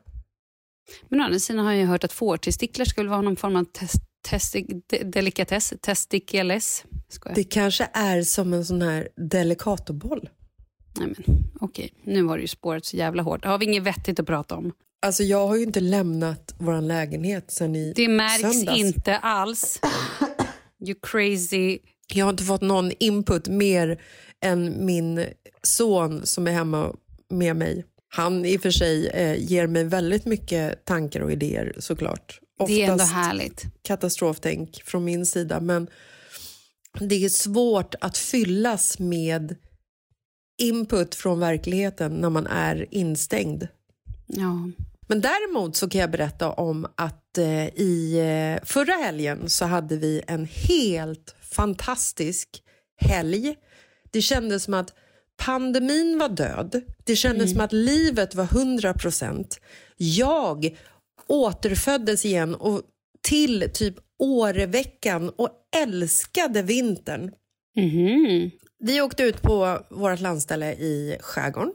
[1.08, 4.02] Men å andra sidan har jag hört att fårtestiklar skulle vara någon form av test,
[4.28, 6.84] testi, de, delikatess, testikales.
[7.34, 10.28] Det kanske är som en sån här delicatoboll.
[10.98, 13.44] Nej, men, okej, nu var det ju spåret så jävla hårt.
[13.44, 14.72] Har vi inget vettigt att prata om?
[15.06, 18.78] Alltså jag har ju inte lämnat vår lägenhet sen i Det märks söndags.
[18.78, 19.80] inte alls.
[20.86, 21.78] You crazy.
[22.14, 24.00] Jag har inte fått någon input mer
[24.44, 25.26] än min
[25.62, 26.94] son som är hemma
[27.30, 27.84] med mig.
[28.08, 32.40] Han i och för sig eh, ger mig väldigt mycket tankar och idéer såklart.
[32.66, 33.64] Det är ändå Oftast härligt.
[33.82, 35.86] katastroftänk från min sida men
[37.00, 39.56] det är svårt att fyllas med
[40.62, 43.68] input från verkligheten när man är instängd.
[44.28, 44.70] Ja.
[45.08, 49.96] Men däremot så kan jag berätta om att eh, i eh, förra helgen så hade
[49.96, 52.62] vi en helt fantastisk
[53.00, 53.56] helg.
[54.10, 54.94] Det kändes som att
[55.36, 56.80] pandemin var död.
[57.04, 59.60] Det kändes som att livet var 100 procent.
[59.96, 60.76] Jag
[61.26, 62.82] återföddes igen och
[63.22, 67.32] till typ Åreveckan och älskade vintern.
[67.76, 68.50] Mhm.
[68.78, 71.72] Vi åkte ut på vårt landställe i skärgården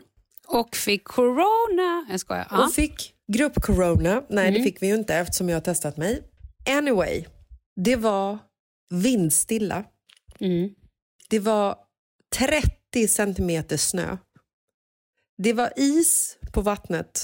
[0.48, 2.06] Och fick corona.
[2.10, 2.48] Jag skojar.
[2.52, 2.66] Ja.
[2.66, 4.24] och fick grupp-corona.
[4.30, 6.24] Nej, det fick vi ju inte eftersom jag har testat mig.
[6.70, 7.26] Anyway,
[7.76, 8.38] det var
[8.90, 9.84] vindstilla.
[10.40, 10.70] Mm.
[11.30, 11.78] Det var
[12.36, 14.18] 30 centimeter snö.
[15.38, 17.22] Det var is på vattnet.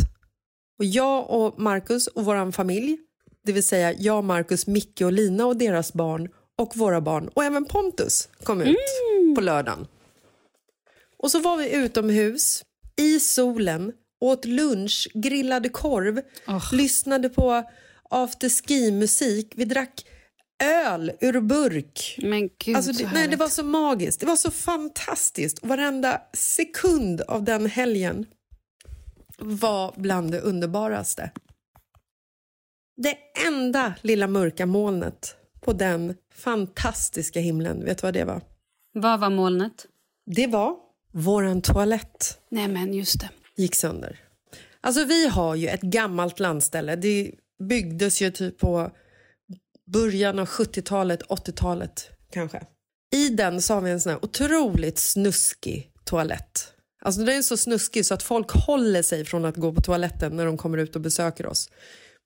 [0.79, 2.97] Och jag och Marcus och vår familj,
[3.45, 7.43] det vill säga jag, Marcus, Micke och Lina och deras barn och våra barn och
[7.43, 8.77] även Pontus kom ut
[9.35, 9.87] på lördagen.
[11.17, 12.63] Och så var vi utomhus
[12.99, 16.73] i solen, åt lunch, grillade korv, Oh.
[16.73, 17.63] lyssnade på
[18.09, 19.53] afterski-musik.
[19.55, 20.05] Vi drack
[20.63, 22.15] öl ur burk.
[22.21, 24.19] Men gud Alltså, så det, nej, det var så magiskt.
[24.19, 25.59] Det var så fantastiskt.
[25.59, 28.25] Och varenda sekund av den helgen
[29.37, 31.31] var bland det underbaraste.
[33.01, 38.41] Det enda lilla mörka molnet på den fantastiska himlen, vet du vad det var?
[38.93, 39.85] Vad var molnet?
[40.25, 40.75] Det var
[41.13, 43.29] våran toalett Nej men just det.
[43.55, 44.19] gick sönder.
[44.81, 46.95] Alltså vi har ju ett gammalt landställe.
[46.95, 47.31] Det
[47.69, 48.91] byggdes ju typ på
[49.93, 52.61] början av 70-talet, 80-talet kanske.
[53.11, 56.73] I den så har vi en sån här otroligt snuskig toalett.
[57.01, 60.35] Alltså den är så snuskig så att folk håller sig från att gå på toaletten
[60.35, 61.69] när de kommer ut och besöker oss.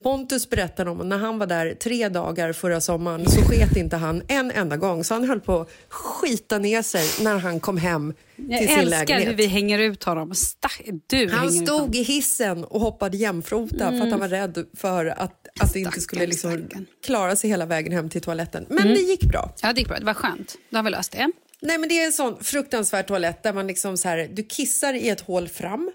[0.04, 4.22] Pontus berättade om när han var där tre dagar förra sommaren så sket inte han
[4.28, 5.04] en enda gång.
[5.04, 8.70] Så han höll på att skita ner sig när han kom hem till Jag sin
[8.80, 9.28] älskar lägenhet.
[9.28, 10.36] hur vi hänger ut honom.
[10.36, 15.06] Stack, du Han stod i hissen och hoppade jämfota för att han var rädd för
[15.06, 16.68] att, att det inte skulle liksom
[17.06, 18.66] klara sig hela vägen hem till toaletten.
[18.70, 19.54] Men det gick bra.
[19.62, 20.00] Ja, det gick bra.
[20.00, 20.56] Det var skönt.
[20.70, 21.32] Då har vi löst det.
[21.62, 24.94] Nej, men det är en sån fruktansvärd toalett där man liksom så här, du kissar
[24.94, 25.92] i ett hål fram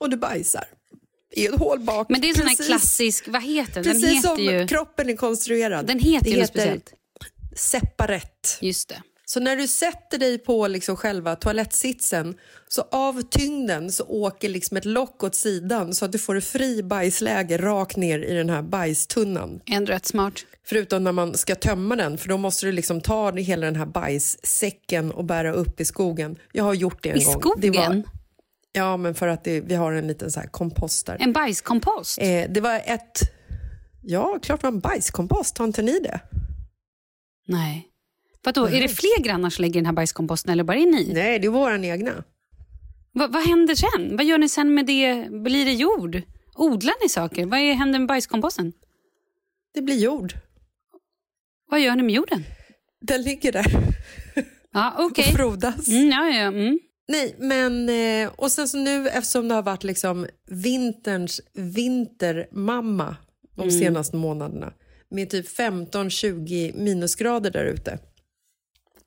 [0.00, 0.64] och du bajsar
[1.30, 2.08] i ett hål bak.
[2.08, 3.84] Men det är en sån här klassisk, vad heter den?
[3.84, 4.66] Precis heter som ju...
[4.66, 5.86] kroppen är konstruerad.
[5.86, 6.92] Den heter det ju något speciellt.
[7.56, 8.58] separett.
[8.60, 9.02] Just det.
[9.24, 12.34] Så när du sätter dig på liksom själva toalettsitsen
[12.68, 16.44] så av tyngden så åker liksom ett lock åt sidan så att du får ett
[16.44, 19.60] fri bajsläge rakt ner i den här bajstunnan.
[19.66, 20.34] Ändå rätt smart.
[20.64, 23.86] Förutom när man ska tömma den för då måste du liksom ta hela den här
[23.86, 26.36] bajssäcken och bära upp i skogen.
[26.52, 27.40] Jag har gjort det en I gång.
[27.40, 28.04] skogen?
[28.78, 31.16] Ja, men för att det, vi har en liten så här kompost där.
[31.20, 32.18] En bajskompost?
[32.20, 33.20] Eh, det var ett...
[34.02, 35.58] Ja, klart var en bajskompost.
[35.58, 36.20] Har inte ni det?
[37.46, 37.88] Nej.
[38.44, 41.12] Vadå, är det fler grannar som lägger den här bajskomposten eller bara är ni?
[41.14, 42.24] Nej, det är våran egna.
[43.12, 44.16] Va, vad händer sen?
[44.16, 45.28] Vad gör ni sen med det?
[45.30, 46.22] Blir det jord?
[46.54, 47.46] Odlar ni saker?
[47.46, 48.72] Vad är, händer med bajskomposten?
[49.74, 50.34] Det blir jord.
[51.70, 52.44] Vad gör ni med jorden?
[53.00, 53.66] Den ligger där
[54.72, 55.32] Ja, och okej.
[55.36, 55.88] frodas.
[55.88, 56.78] Mm, ja, ja, mm.
[57.08, 63.16] Nej, men eh, och sen så nu eftersom det har varit liksom vinterns vintermamma
[63.56, 64.72] de senaste månaderna
[65.10, 67.98] med typ 15-20 minusgrader där ute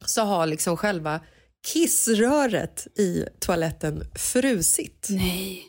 [0.06, 1.20] så har liksom själva
[1.68, 5.08] kissröret i toaletten frusit.
[5.10, 5.64] Nej.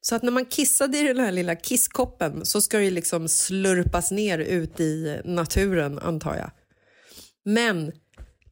[0.00, 4.10] Så att när man kissade i den här lilla kisskoppen så ska det liksom slurpas
[4.10, 6.50] ner ut i naturen antar jag.
[7.44, 7.92] Men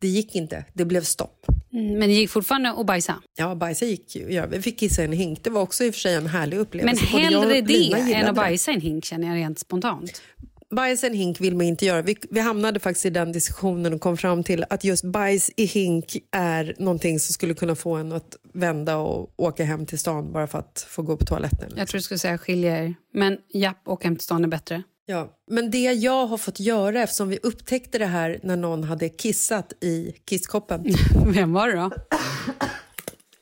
[0.01, 1.47] det gick inte, det blev stopp.
[1.73, 3.23] Mm, Men det gick fortfarande att bajsa?
[3.37, 4.33] Ja, bajsa gick ju.
[4.33, 5.45] Ja, vi fick kissa i en hink.
[5.45, 7.05] Det var också i och för sig en härlig Men upplevelse.
[7.05, 10.23] Och hellre det än att bajsa i en hink känner jag rent spontant.
[10.71, 12.03] Bajs i en hink vill man inte göra.
[12.03, 15.65] Vi, vi hamnade faktiskt i den diskussionen och kom fram till att just bajs i
[15.65, 20.33] hink är någonting som skulle kunna få en att vända och åka hem till stan
[20.33, 21.73] bara för att få gå på toaletten.
[21.77, 22.95] Jag tror du skulle säga skilja er.
[23.15, 24.83] Men japp, åka hem till stan är bättre.
[25.07, 29.09] Ja, men det jag har fått göra eftersom vi upptäckte det här när någon hade
[29.09, 30.85] kissat i kisskoppen,
[31.27, 31.91] Vem var det då?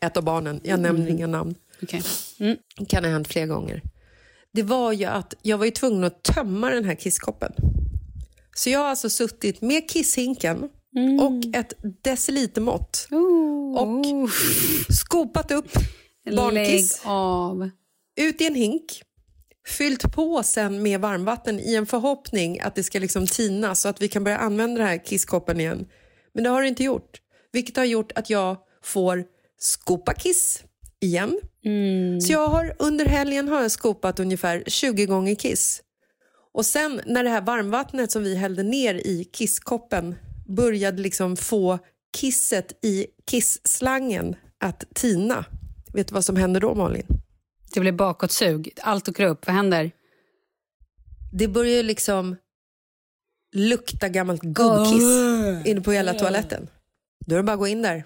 [0.01, 2.03] ett av barnen, jag nämner inga namn, Okej.
[2.89, 3.83] kan ha hänt flera gånger.
[4.53, 7.53] Det var ju att jag var ju tvungen att tömma den här kisskoppen.
[8.57, 10.69] Så jag har alltså suttit med kisshinken
[11.21, 13.09] och ett decilitermått.
[13.77, 14.05] Och
[14.95, 15.71] skopat upp
[16.27, 17.01] Lägg barnkiss.
[17.05, 17.71] av.
[18.21, 19.03] ut i en hink
[19.71, 24.03] fyllt på sen med varmvatten i en förhoppning att det ska liksom tina så att
[24.03, 25.87] vi kan börja använda den här kisskoppen igen.
[26.33, 27.21] Men det har det inte gjort.
[27.53, 29.25] Vilket har gjort att jag får
[29.59, 30.65] skopa kiss
[31.01, 31.41] igen.
[32.23, 35.83] Så jag har under helgen har jag skopat ungefär 20 gånger kiss.
[36.53, 40.15] Och sen när det här varmvattnet som vi hällde ner i kisskoppen
[40.49, 41.79] började liksom få
[42.17, 45.45] kisset i kissslangen att tina.
[45.93, 47.07] Vet du vad som händer då Malin?
[47.75, 48.71] Det blir bakåtsug.
[48.83, 49.47] Allt åker upp.
[49.47, 49.91] Vad händer?
[51.33, 52.37] Det börjar ju liksom
[53.53, 56.69] lukta gammalt gubbkiss inne på hela toaletten.
[57.27, 58.05] Då är det bara att gå in där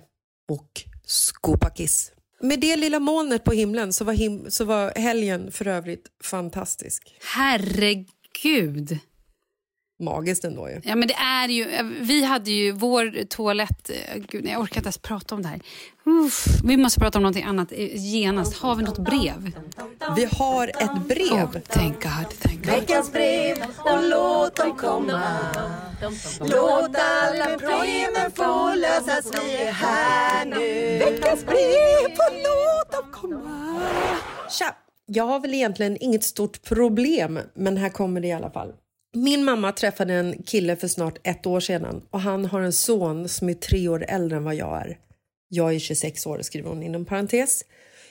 [0.49, 2.13] och skopa kiss.
[2.41, 7.17] Med det lilla molnet på himlen så var, him- så var helgen för övrigt fantastisk.
[7.37, 8.99] Herregud.
[10.01, 10.81] Magiskt ändå ju.
[10.85, 11.67] Ja, men det är ju,
[12.01, 13.91] vi hade ju vår toalett...
[13.91, 15.61] eh, Gud, jag orkar inte ens prata om det här.
[16.07, 18.57] Uff, vi måste prata om någonting annat eh, genast.
[18.57, 19.53] Har vi något brev?
[20.17, 21.33] Vi har ett brev.
[21.33, 22.75] Oh, thank God, thank God.
[22.75, 25.23] Veckans brev och låt dem komma
[26.41, 33.81] Låt alla problemen få lösas, vi är här nu Veckans brev och låt dem komma
[34.59, 34.77] Tja!
[35.07, 38.73] Jag har väl egentligen inget stort problem, men här kommer det i alla fall.
[39.17, 43.29] Min mamma träffade en kille för snart ett år sedan och han har en son
[43.29, 44.99] som är tre år äldre än vad jag är.
[45.49, 47.65] Jag är 26 år, skriver hon inom parentes.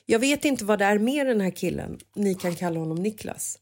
[0.05, 1.99] Jag vet inte vad det är med den här killen.
[2.15, 3.59] Ni kan kalla honom Niklas.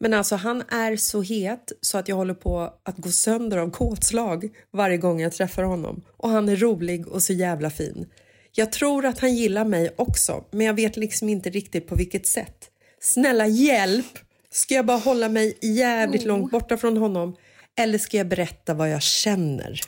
[0.00, 3.70] Men alltså han är så het så att jag håller på att gå sönder av
[3.70, 6.02] kåtslag varje gång jag träffar honom.
[6.16, 8.06] Och han är rolig och så jävla fin.
[8.52, 12.26] Jag tror att han gillar mig också, men jag vet liksom inte riktigt på vilket
[12.26, 12.70] sätt.
[13.00, 14.18] Snälla hjälp!
[14.52, 17.36] Ska jag bara hålla mig jävligt långt borta från honom?
[17.78, 19.80] Eller ska jag berätta vad jag känner?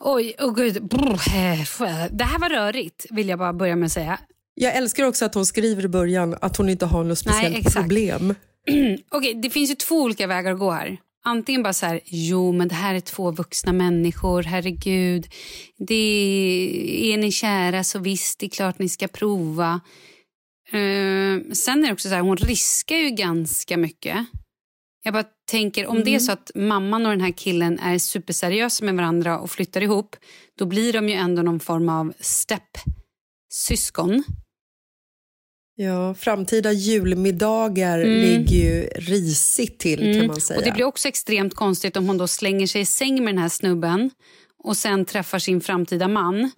[0.00, 0.88] Oj, oh gud.
[0.88, 4.18] Brr, eh, Det här var rörigt, vill jag bara börja med att säga.
[4.54, 7.76] Jag älskar också att hon skriver i början att hon inte har något speciellt exakt.
[7.76, 8.34] problem.
[9.10, 10.96] Okej, det finns ju två olika vägar att gå här.
[11.24, 15.26] Antingen bara så här, jo men det här är två vuxna människor, herregud.
[15.78, 19.80] Det är, är ni kära så visst, det är klart ni ska prova.
[20.72, 24.16] Eh, sen är det också så här, hon riskar ju ganska mycket.
[25.02, 28.84] Jag bara tänker, om det är så att mamman och den här killen är superseriösa
[28.84, 30.16] med varandra och flyttar ihop,
[30.58, 34.24] då blir de ju ändå någon form av steppsyskon.
[35.78, 40.56] Ja, framtida julmiddagar ligger ju risigt till kan man säga.
[40.56, 40.58] Mm.
[40.58, 43.42] Och Det blir också extremt konstigt om hon då slänger sig i säng med den
[43.42, 44.10] här snubben
[44.64, 46.50] och sen träffar sin framtida man.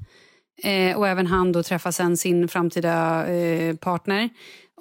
[0.62, 4.28] Eh, och även han då träffar sen sin framtida eh, partner.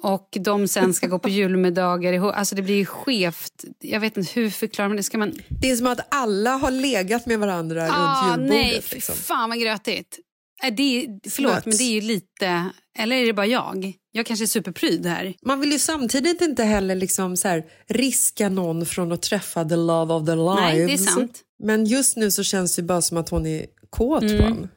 [0.02, 2.32] Och de sen ska gå på julmiddagar.
[2.32, 3.64] Alltså det blir ju skevt.
[3.80, 5.02] Jag vet inte, hur förklarar man det?
[5.02, 5.32] Ska man...
[5.48, 8.50] Det är som att alla har legat med varandra Ah, runt julbordet.
[8.50, 9.14] nej, liksom.
[9.14, 10.18] fan vad grötigt.
[10.72, 11.66] Det är, förlåt, Snött.
[11.66, 12.64] men det är ju lite...
[12.98, 13.92] Eller är det bara jag?
[14.12, 15.34] Jag kanske är superpryd här.
[15.42, 19.76] Man vill ju samtidigt inte heller liksom så här, riska någon från att träffa the
[19.76, 20.54] love of the lives.
[20.60, 21.40] Nej, det är sant.
[21.64, 24.38] Men just nu så känns det bara som att hon är kåt Mm.
[24.38, 24.68] på honom.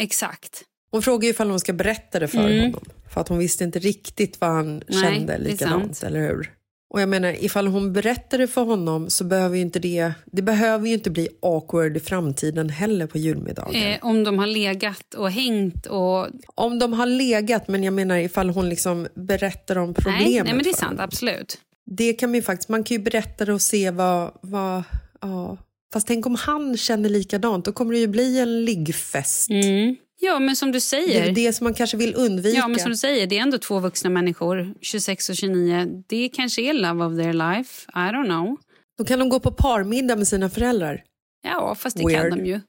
[0.00, 0.62] Exakt.
[0.92, 2.80] Hon frågar ju ifall hon ska berätta det för honom.
[3.14, 4.82] För att hon visste inte riktigt vad han Mm.
[4.88, 6.50] Nej, kände likadant, eller hur?
[6.94, 10.42] Och jag menar, ifall hon berättar det för honom så behöver ju inte det, det
[10.42, 13.82] behöver ju inte bli awkward i framtiden heller på julmiddagen.
[13.82, 16.26] Eh, om de har legat och hängt och...
[16.54, 20.54] Om de har legat, men jag menar ifall hon liksom berättar om problemet Nej, nej,
[20.54, 21.00] men det är sant.
[21.00, 21.58] Absolut.
[21.86, 24.82] Det kan man ju faktiskt, man kan ju berätta det och se vad, vad
[25.20, 25.56] ja.
[25.92, 29.50] Fast tänk om han känner likadant, då kommer det ju bli en liggfest.
[29.50, 29.96] Mm.
[30.20, 31.28] Ja, men som du Det säger.
[31.28, 32.58] är det som man kanske vill undvika.
[32.58, 36.04] Ja, men som du säger, det är ändå två vuxna människor, 26 och 29.
[36.08, 37.90] Det kanske är love of their life.
[37.94, 38.56] I don't know.
[38.98, 41.02] Då kan de gå på parmiddag med sina föräldrar.
[41.42, 42.30] Ja, fast det Weird.
[42.30, 42.60] kan de ju.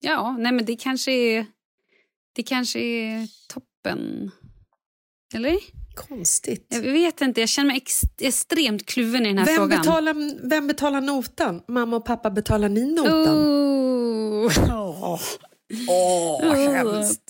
[0.00, 1.46] Ja, nej men det kanske är...
[2.34, 4.30] Det kanske är toppen.
[5.34, 5.56] Eller?
[5.96, 6.66] Konstigt.
[6.68, 9.80] Jag vet inte, jag känner mig ex extremt kluven i den här Vem frågan.
[9.80, 11.62] betalar, vem betalar notan?
[11.68, 13.28] Mamma och pappa, betalar ni notan?
[13.28, 15.18] Oh.
[15.88, 17.20] Åh, hemskt.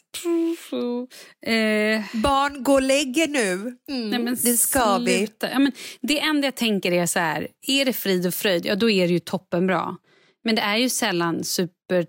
[1.46, 3.52] Eh, Barn, gå och lägg er nu.
[3.52, 5.16] Mm, nej, men det ska vi.
[5.16, 5.50] sluta.
[5.50, 8.74] Ja, men det enda jag tänker är så här, är det frid och fröjd, ja
[8.74, 9.96] då är det ju toppenbra.
[10.44, 12.06] Men det är ju sällan super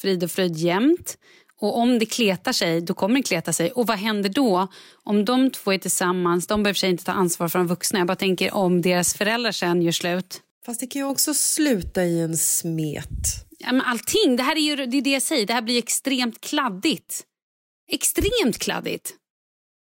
[0.00, 1.18] frid och fröjd jämt.
[1.60, 3.70] Och om det kletar sig, då kommer det kleta sig.
[3.70, 4.68] Och vad händer då?
[5.04, 7.98] Om de två är tillsammans, de behöver sig inte ta ansvar för de vuxna.
[7.98, 10.40] Jag bara tänker om deras föräldrar sen gör slut.
[10.66, 13.08] Fast det kan ju också sluta i en smet.
[13.58, 15.78] Ja, men allting, det här är ju det, är det jag säger, det här blir
[15.78, 17.24] extremt kladdigt.
[17.92, 19.14] Extremt kladdigt.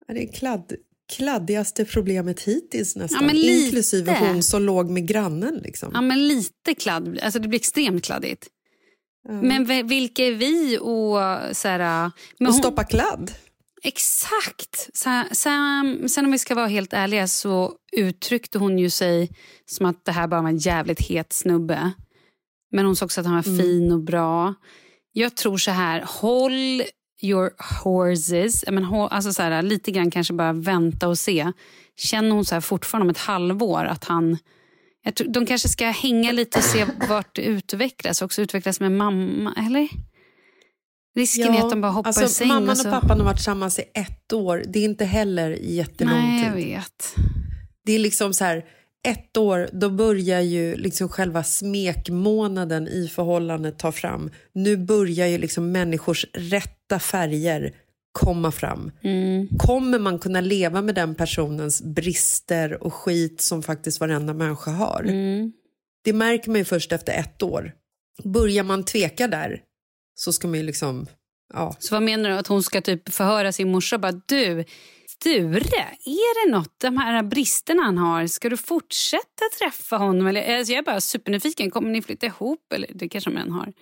[0.06, 0.72] Ja, Det är kladd,
[1.12, 3.28] kladdigaste problemet hittills nästan.
[3.28, 3.34] Ja.
[3.34, 5.60] Inklusive hon som låg med grannen.
[5.62, 5.90] Liksom.
[5.94, 8.48] Ja, men lite kladd, alltså det blir extremt kladdigt.
[9.28, 11.78] Men v- vilka är vi och så här,
[12.38, 13.30] men och hon- stoppa kladd.
[13.82, 14.88] Exakt.
[14.94, 19.30] Sen, sen, sen om vi ska vara helt ärliga så uttryckte hon ju sig
[19.66, 21.90] som att det här bara var en jävligt het snubbe.
[22.72, 24.54] Men hon sa också att han var fin och bra.
[25.12, 26.82] Jag tror så här, håll
[27.22, 27.50] your
[27.84, 28.64] horses.
[28.70, 31.52] Men, håll, alltså så här, lite grann kanske bara vänta och se.
[31.96, 34.38] Känner hon så här fortfarande om ett halvår att han...
[35.04, 38.22] Jag tror, de kanske ska hänga lite och se vart det utvecklas.
[38.22, 39.88] Också utvecklas med mamma, eller?
[41.14, 42.48] Risken är att de bara hoppar alltså, i säng.
[42.48, 42.90] Mamman och och så...
[42.90, 44.62] pappan har varit tillsammans i ett år.
[44.66, 46.66] Det är inte heller jättelång Nej, jag tid.
[46.66, 47.14] vet.
[47.84, 48.64] Det är liksom så här,
[49.08, 54.30] ett år, då börjar ju liksom själva smekmånaden i förhållandet ta fram.
[54.52, 57.72] Nu börjar ju liksom människors rätta färger
[58.12, 58.90] komma fram.
[59.02, 59.48] Mm.
[59.58, 65.02] Kommer man kunna leva med den personens brister och skit som faktiskt varenda människa har?
[65.02, 65.52] Mm.
[66.04, 67.72] Det märker man ju först efter ett år.
[68.24, 69.60] Börjar man tveka där
[70.14, 71.06] så ska man ju liksom...
[71.54, 71.76] Ja.
[71.78, 72.36] Så vad menar du?
[72.36, 74.64] Att hon ska typ förhöra sin morsa och bara du,
[75.08, 75.58] Sture,
[76.04, 80.26] är det något, de här bristerna han har, ska du fortsätta träffa honom?
[80.26, 82.72] Eller, alltså jag är bara supernyfiken, kommer ni flytta ihop?
[82.74, 83.72] Eller det kanske redan har.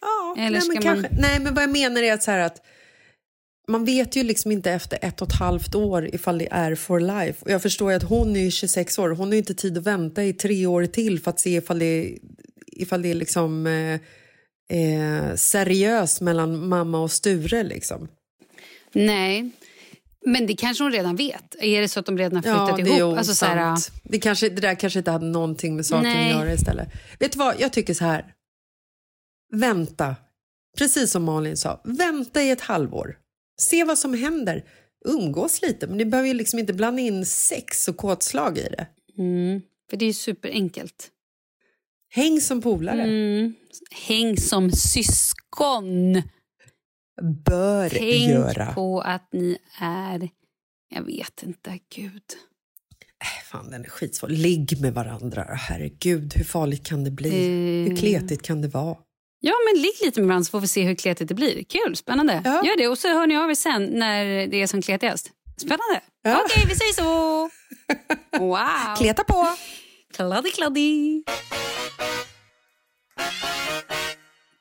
[0.00, 2.38] Ja, Eller nej, men man- kanske, nej, men vad jag menar är att, så här
[2.38, 2.62] att
[3.68, 7.00] man vet ju liksom inte efter ett och ett halvt år ifall det är for
[7.00, 7.44] life.
[7.44, 10.24] Och jag förstår att hon är ju 26 år, hon har inte tid att vänta
[10.24, 12.18] i tre år till för att se ifall det,
[12.66, 14.00] ifall det är liksom eh,
[14.78, 17.62] eh, seriöst mellan mamma och Sture.
[17.62, 18.08] Liksom.
[18.92, 19.50] Nej,
[20.26, 21.54] men det kanske hon redan vet.
[21.60, 23.14] Är det så att de redan har flyttat Ja, det är ihop?
[23.14, 26.32] ju Alltså, så här, det, kanske, det där kanske inte hade någonting med saken Nej.
[26.32, 26.88] att göra istället.
[27.18, 28.24] Vet du vad, jag tycker så här.
[29.52, 30.16] Vänta,
[30.78, 31.80] precis som Malin sa.
[31.84, 33.16] Vänta i ett halvår.
[33.60, 34.64] Se vad som händer.
[35.04, 38.86] Umgås lite, men ni behöver ju liksom inte blanda in sex och kåtslag i det.
[39.18, 41.10] mm, för det är ju superenkelt.
[42.10, 43.02] Häng som polare.
[43.02, 43.54] Mm.
[43.90, 46.22] Häng som syskon.
[47.44, 48.72] Bör Tänk göra.
[48.72, 50.28] på att ni är...
[50.94, 52.22] Jag vet inte, gud.
[53.44, 54.28] Fan, den är skitsvår.
[54.28, 55.44] Ligg med varandra.
[55.44, 57.28] Herregud, hur farligt kan det bli?
[57.28, 57.90] Eh.
[57.90, 58.96] Hur kletigt kan det vara?
[59.40, 61.64] Ja, men ligg lite med varandra så får vi se hur kletigt det blir.
[61.64, 62.42] Kul, spännande.
[62.44, 62.64] Ja.
[62.64, 65.30] Gör det och så hör ni av er sen när det är som kletigast.
[65.56, 66.00] Spännande.
[66.22, 66.40] Ja.
[66.44, 67.50] Okej, vi säger så.
[68.38, 68.96] Wow.
[68.98, 69.46] Kleta på!
[70.14, 71.24] Kladdig, kladdig.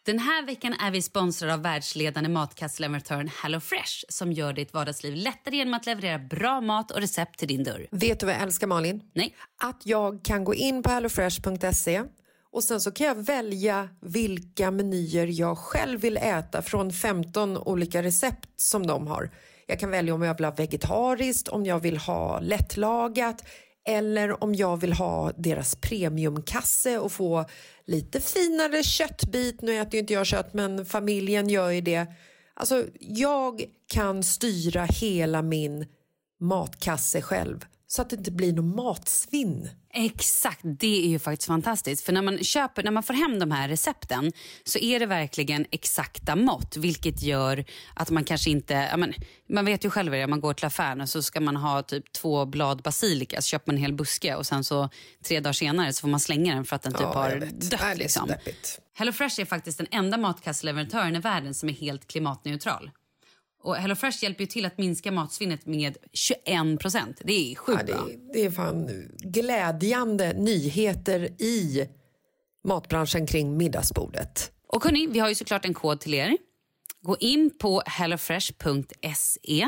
[0.06, 5.56] Den här veckan är vi sponsrade av världsledande matkassleverantören HelloFresh som gör ditt vardagsliv lättare
[5.56, 7.88] genom att leverera bra mat och recept till din dörr.
[7.92, 9.02] Vet du vad jag älskar Malin?
[9.16, 9.36] Nej.
[9.64, 12.04] Att jag kan gå in på hellofresh.se
[12.58, 18.04] och sen så kan jag välja vilka menyer jag själv vill äta från 15 olika
[18.04, 19.32] recept som de har.
[19.68, 23.44] Jag kan välja om jag vill ha vegetariskt, om jag vill ha lättlagat
[23.88, 27.46] eller om jag vill ha deras premiumkasse och få
[27.86, 29.62] lite finare köttbit.
[29.62, 32.06] Nu äter ju inte jag kött, men familjen gör ju det.
[32.54, 35.86] Alltså, jag kan styra hela min
[36.40, 39.70] matkasse själv så att det inte blir något matsvinn.
[39.94, 42.06] Exakt, det är ju faktiskt fantastiskt.
[42.06, 44.32] För när man köper, när man får hem de här recepten
[44.64, 46.78] så är det verkligen exakta mått.
[46.78, 48.98] Vilket gör att man kanske inte...
[48.98, 49.14] Men,
[49.50, 52.12] man vet ju själv det, man går till affären och så ska man ha typ
[52.12, 53.42] två blad basilika.
[53.42, 54.90] Så köper man en hel buske och sen så
[55.26, 57.72] tre dagar senare så får man slänga den för att den typ Ja, har dött.
[57.72, 58.28] Det är liksom.
[58.28, 58.80] deppigt.
[58.98, 62.92] HelloFresh är faktiskt den enda matkasseleverantören i världen som är helt klimatneutral.
[63.68, 67.22] Och HelloFresh hjälper ju till att minska matsvinnet med 21 procent.
[67.24, 68.10] Det är Ja, sjukt det, bra.
[68.10, 68.90] är- det är fan
[69.20, 71.88] glädjande nyheter i
[72.68, 74.52] matbranschen kring middagsbordet.
[74.68, 76.38] Och hörni, vi har ju såklart en kod till er.
[77.02, 79.68] Gå in på hellofresh.se.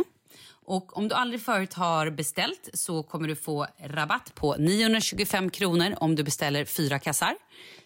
[0.65, 5.95] Och om du aldrig förut har beställt så kommer du få rabatt på 925 kronor
[5.97, 7.35] om du beställer fyra kassar.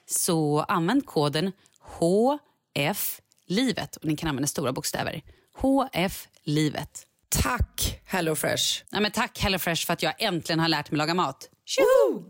[0.05, 1.51] Så använd koden
[1.99, 3.95] HF-livet.
[3.95, 5.21] Och ni kan använda stora bokstäver.
[5.57, 7.05] HF-livet.
[7.29, 8.83] Tack HelloFresh!
[8.91, 11.49] Ja, men tack HelloFresh för att jag äntligen har lärt mig laga mat.
[11.65, 12.23] Tjoho!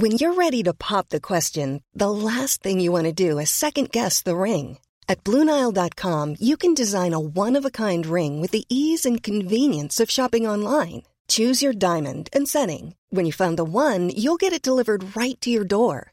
[0.00, 3.50] When you're ready to pop the question, the last thing you want to do is
[3.50, 4.78] second guess the ring.
[5.08, 9.22] At Bluenile.com, you can design a one of a kind ring with the ease and
[9.22, 11.02] convenience of shopping online.
[11.28, 12.94] Choose your diamond and setting.
[13.08, 16.12] When you find the one, you'll get it delivered right to your door.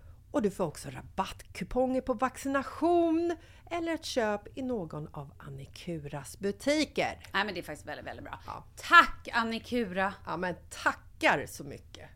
[0.31, 3.35] och du får också rabattkuponger på vaccination
[3.71, 7.19] eller ett köp i någon av Annikuras butiker.
[7.33, 8.39] Nej, men det är faktiskt väldigt, väldigt bra.
[8.47, 8.65] Ja.
[8.75, 10.13] Tack Annikura!
[10.25, 12.09] Ja, men tackar så mycket!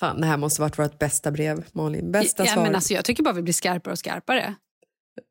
[0.00, 2.12] Fan, det här måste varit vårt bästa brev, Malin.
[2.12, 2.62] Bästa ja, svar.
[2.62, 4.54] men alltså, jag tycker bara vi blir skarpare och skarpare.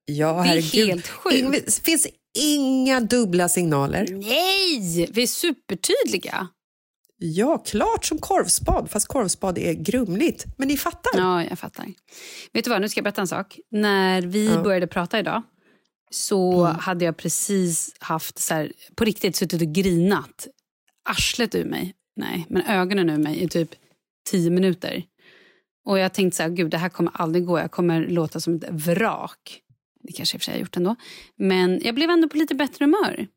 [0.06, 0.88] ja, det är herregud.
[0.88, 1.66] helt sjukt.
[1.66, 2.08] Det finns
[2.38, 4.08] inga dubbla signaler.
[4.12, 5.10] Nej!
[5.12, 6.48] Vi är supertydliga.
[7.18, 10.46] Ja, klart som korvspad, fast korvspad är grumligt.
[10.58, 11.12] Men ni fattar.
[11.20, 11.86] Ja, jag fattar.
[12.54, 13.60] Vet du vad, nu ska jag berätta en sak.
[13.72, 14.64] När vi Ja.
[14.64, 15.42] började prata idag
[16.12, 20.48] så hade jag precis haft så här, på riktigt suttit och grinat
[21.10, 21.94] arslet ur mig.
[22.16, 23.70] Nej, men ögonen ur mig i typ
[24.30, 25.04] tio minuter.
[25.86, 27.60] Och jag tänkte så här, gud det här kommer aldrig gå.
[27.60, 29.62] Jag kommer låta som ett vrak.
[30.04, 30.96] Det kanske i och för sig jag har gjort ändå.
[31.38, 33.28] Men jag blev ändå på lite bättre humör.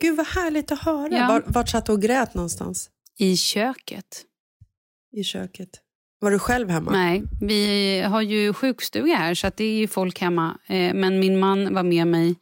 [0.00, 1.08] Gud vad härligt att höra.
[1.12, 1.28] Ja.
[1.28, 2.90] Var, vart satt du och grät någonstans?
[3.18, 4.24] I köket.
[5.16, 5.68] I köket.
[6.20, 6.90] Var du själv hemma?
[6.92, 10.58] Nej, vi har ju sjukstuga här så det är ju folk hemma.
[10.66, 12.34] Eh, Men min man var med mig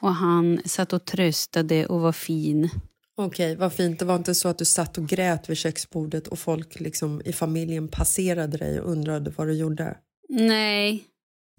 [0.00, 2.70] och han satt och tröstade och var fin.
[3.16, 3.98] Okej, vad fint.
[3.98, 7.32] Det var inte så att du satt och grät vid köksbordet och folk liksom i
[7.32, 9.96] familjen passerade dig och undrade vad du gjorde.
[10.28, 11.04] Nej,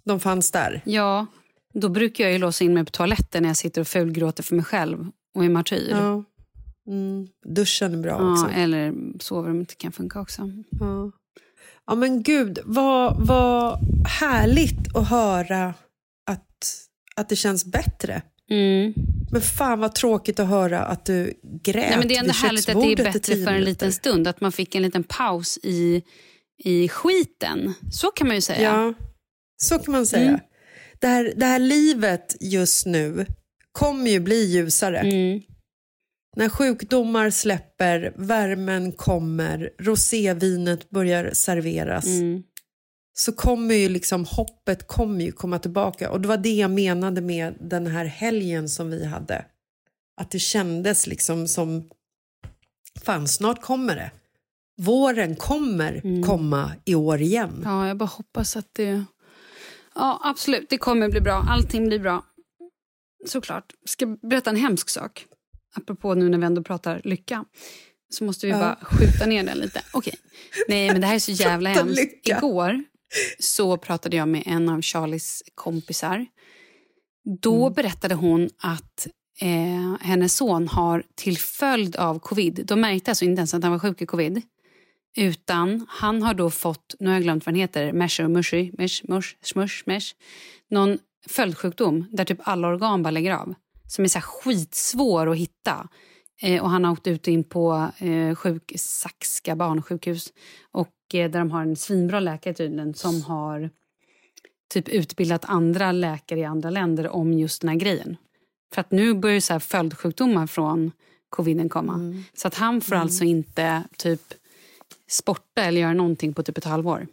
[0.05, 0.81] De fanns där.
[0.85, 1.25] ja.
[1.73, 4.55] Då brukar jag ju låsa in mig på toaletten när jag sitter och fulgråter för
[4.55, 5.87] mig själv och är martyr.
[5.89, 6.23] Ja.
[6.87, 7.27] Mm.
[7.45, 8.49] Duschen är bra Ja, också.
[8.55, 10.51] eller sovrummet kan funka också.
[10.79, 11.11] Ja.
[11.87, 13.79] ja men gud, vad, vad
[14.19, 15.73] härligt att höra
[16.25, 18.21] att, att det känns bättre.
[18.49, 18.93] Mm.
[19.31, 22.69] Men fan vad tråkigt att höra att du grät Nej, men det är ändå härligt
[22.69, 24.27] att det är bättre för en liten stund.
[24.27, 26.03] Att man fick en liten paus i,
[26.63, 27.73] i skiten.
[27.91, 28.73] Så kan man ju säga.
[28.73, 28.93] Ja,
[29.57, 30.29] så kan man säga.
[30.29, 30.39] Mm.
[30.99, 33.25] Det, här, det här livet just nu
[33.71, 34.99] kommer ju bli ljusare.
[34.99, 35.41] Mm.
[36.35, 42.43] När sjukdomar släpper, värmen kommer, rosévinet börjar serveras Mm.
[43.13, 46.11] så kommer ju liksom hoppet kommer ju komma tillbaka.
[46.11, 49.45] Och det var det jag menade med den här helgen som vi hade.
[50.21, 51.89] Att det kändes liksom som,
[53.03, 54.11] fan snart kommer det.
[54.81, 57.49] Våren kommer komma i år igen.
[57.49, 57.63] Mm.
[57.63, 59.03] Ja, jag bara hoppas att det...
[59.95, 60.69] Ja, absolut.
[60.69, 61.45] Det kommer bli bra.
[61.49, 62.23] Allting blir bra.
[63.25, 63.73] Såklart.
[63.85, 65.25] Ska berätta en hemsk sak?
[65.73, 67.45] Apropå nu när vi ändå pratar lycka.
[68.09, 68.59] Så måste vi Ja.
[68.59, 69.81] bara skjuta ner den lite.
[69.93, 70.13] Okej.
[70.67, 71.95] Nej, men det här är så jävla hemskt.
[71.99, 72.37] lycka.
[72.37, 72.83] Igår
[73.39, 76.25] så pratade jag med en av Charlies kompisar.
[77.41, 77.73] Då Mm.
[77.73, 79.07] berättade hon att
[79.41, 83.71] eh, hennes son har till följd av covid, de märkte alltså inte ens att han
[83.71, 84.41] var sjuk i covid,
[85.17, 89.01] utan han har då fått, nu har jag glömt vad den heter, mesh mushy, mesh,
[89.07, 90.13] mush, smush, mesh,
[90.69, 90.97] någon
[91.29, 93.53] följdsjukdom där typ alla organ bara lägger av.
[93.87, 95.87] Som är så skitsvår att hitta.
[96.41, 100.33] Eh, och han har åkt ut in på eh, sjuk, Saxka barnsjukhus.
[100.71, 103.69] Och eh, där de har en svinbra läkare tydligen som har
[104.73, 108.17] typ utbildat andra läkare i andra länder om just den här grejen.
[108.73, 110.91] För att nu börjar så här följdsjukdomar från
[111.29, 112.23] coviden komma.
[112.33, 114.21] Så att han får alltså inte typ
[115.09, 117.07] sporta eller göra någonting på typ ett halvår.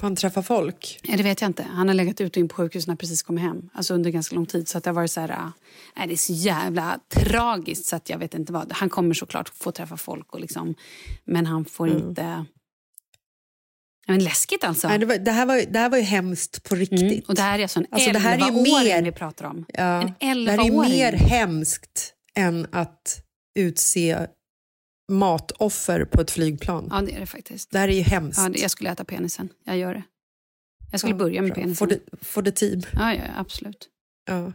[0.00, 1.00] Får han träffa folk?
[1.08, 1.62] Nej, det vet jag inte.
[1.62, 3.70] Han har legat ute och in på sjukhus när han precis kom hem.
[3.74, 4.68] Alltså under ganska lång tid.
[4.68, 5.28] Så att det har varit så här...
[5.30, 5.48] äh,
[5.96, 8.72] Nej, det är så jävla tragiskt så att jag vet inte vad.
[8.72, 10.74] Han kommer såklart få träffa folk och liksom...
[11.24, 12.22] Men han får inte...
[14.06, 14.88] Ja, Men läskigt alltså.
[14.88, 17.00] Nej, det, var, det, här var, det här var ju hemskt på riktigt.
[17.02, 17.22] Mm.
[17.28, 19.44] Och det här är alltså en Alltså, det här är ju 11-åring mer- vi pratar
[19.44, 19.64] om.
[19.68, 20.90] Ja, En det här är ju 11-åring.
[20.90, 23.22] mer hemskt än att
[23.58, 24.26] utse
[25.12, 26.88] matoffer på ett flygplan.
[26.90, 27.70] Ja, det är det faktiskt.
[27.70, 28.38] Det här är ju hemskt.
[28.42, 29.48] Ja, det, jag skulle äta penisen.
[29.64, 30.02] Jag gör det.
[30.90, 31.62] Jag skulle Ja, börja med bra.
[31.62, 31.88] penisen.
[31.88, 32.82] For the, for the team.
[32.92, 33.88] Ja, ja, absolut.
[34.26, 34.52] Ja.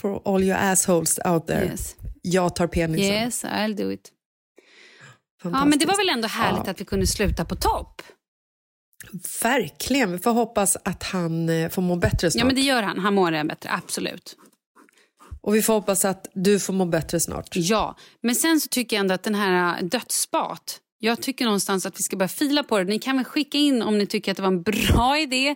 [0.00, 1.64] For all your assholes out there.
[1.64, 1.96] Yes.
[2.22, 3.04] Jag tar penisen.
[3.14, 4.12] yes, I'll do it.
[5.42, 6.70] Ja, men det var väl ändå härligt Ja.
[6.70, 8.02] att vi kunde sluta på topp?
[9.42, 10.12] Verkligen.
[10.12, 12.40] Vi får hoppas att han eh, får må bättre snart.
[12.40, 12.98] Ja, men det gör han.
[12.98, 14.36] Han mår bättre, absolut.
[15.48, 17.48] Och vi får hoppas att du får må bättre snart.
[17.52, 21.86] Ja, men sen så tycker jag ändå att den här äh, dödsspat, jag tycker någonstans
[21.86, 22.84] att vi ska börja fila på det.
[22.84, 25.54] Ni kan väl skicka in om ni tycker att det var en bra idé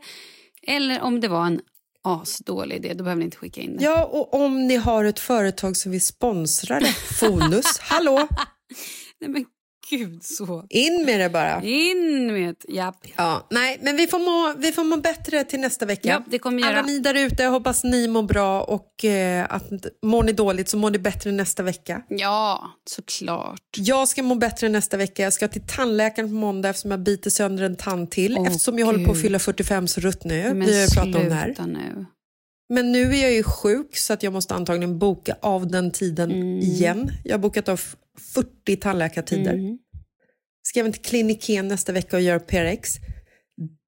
[0.67, 1.61] eller om det var en
[2.05, 2.95] asdålig idé.
[2.95, 3.85] Då behöver ni inte skicka in det.
[3.85, 8.29] Ja, och om ni har ett företag som vill sponsra det, Fonus, hallå?
[9.21, 9.45] Nej, men
[9.91, 10.65] gud så.
[10.71, 11.63] In med det bara.
[11.63, 12.97] In med japp.
[13.17, 16.09] Ja, nej, men vi får, må, vi får må bättre till nästa vecka.
[16.09, 16.87] Ja, det kommer vi Alla göra.
[16.87, 19.65] ni där ute, hoppas ni mår bra och eh, att
[20.03, 22.03] mår ni dåligt så mår ni bättre nästa vecka.
[22.09, 23.61] Ja, såklart.
[23.77, 25.23] Jag ska må bättre nästa vecka.
[25.23, 28.37] Jag ska till tandläkaren på måndag eftersom jag biter sönder en tand till.
[28.39, 29.23] Åh, eftersom jag håller på att Gud.
[29.25, 30.57] fylla 45 så ruttnar jag.
[30.57, 31.55] Men Vi har pratat om det här.
[31.67, 32.07] nu.
[32.73, 36.31] Men nu är jag ju sjuk så att jag måste antagligen boka av den tiden
[36.31, 36.59] Mm.
[36.59, 37.11] igen.
[37.25, 37.81] Jag har bokat av
[38.35, 39.53] 40 tandläkartider.
[39.53, 39.79] Mm.
[40.63, 42.95] Ska även till kliniken nästa vecka och göra PRX.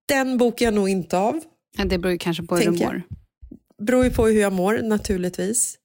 [0.09, 1.41] Den bokar jag nog inte av.
[1.79, 3.03] Ja, det beror ju kanske på hur du mår.
[3.83, 5.79] Beror ju på hur jag mår naturligtvis.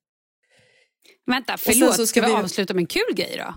[1.25, 1.95] Vänta, förlåt.
[1.95, 3.53] så ska vi avsluta med en kul grej då?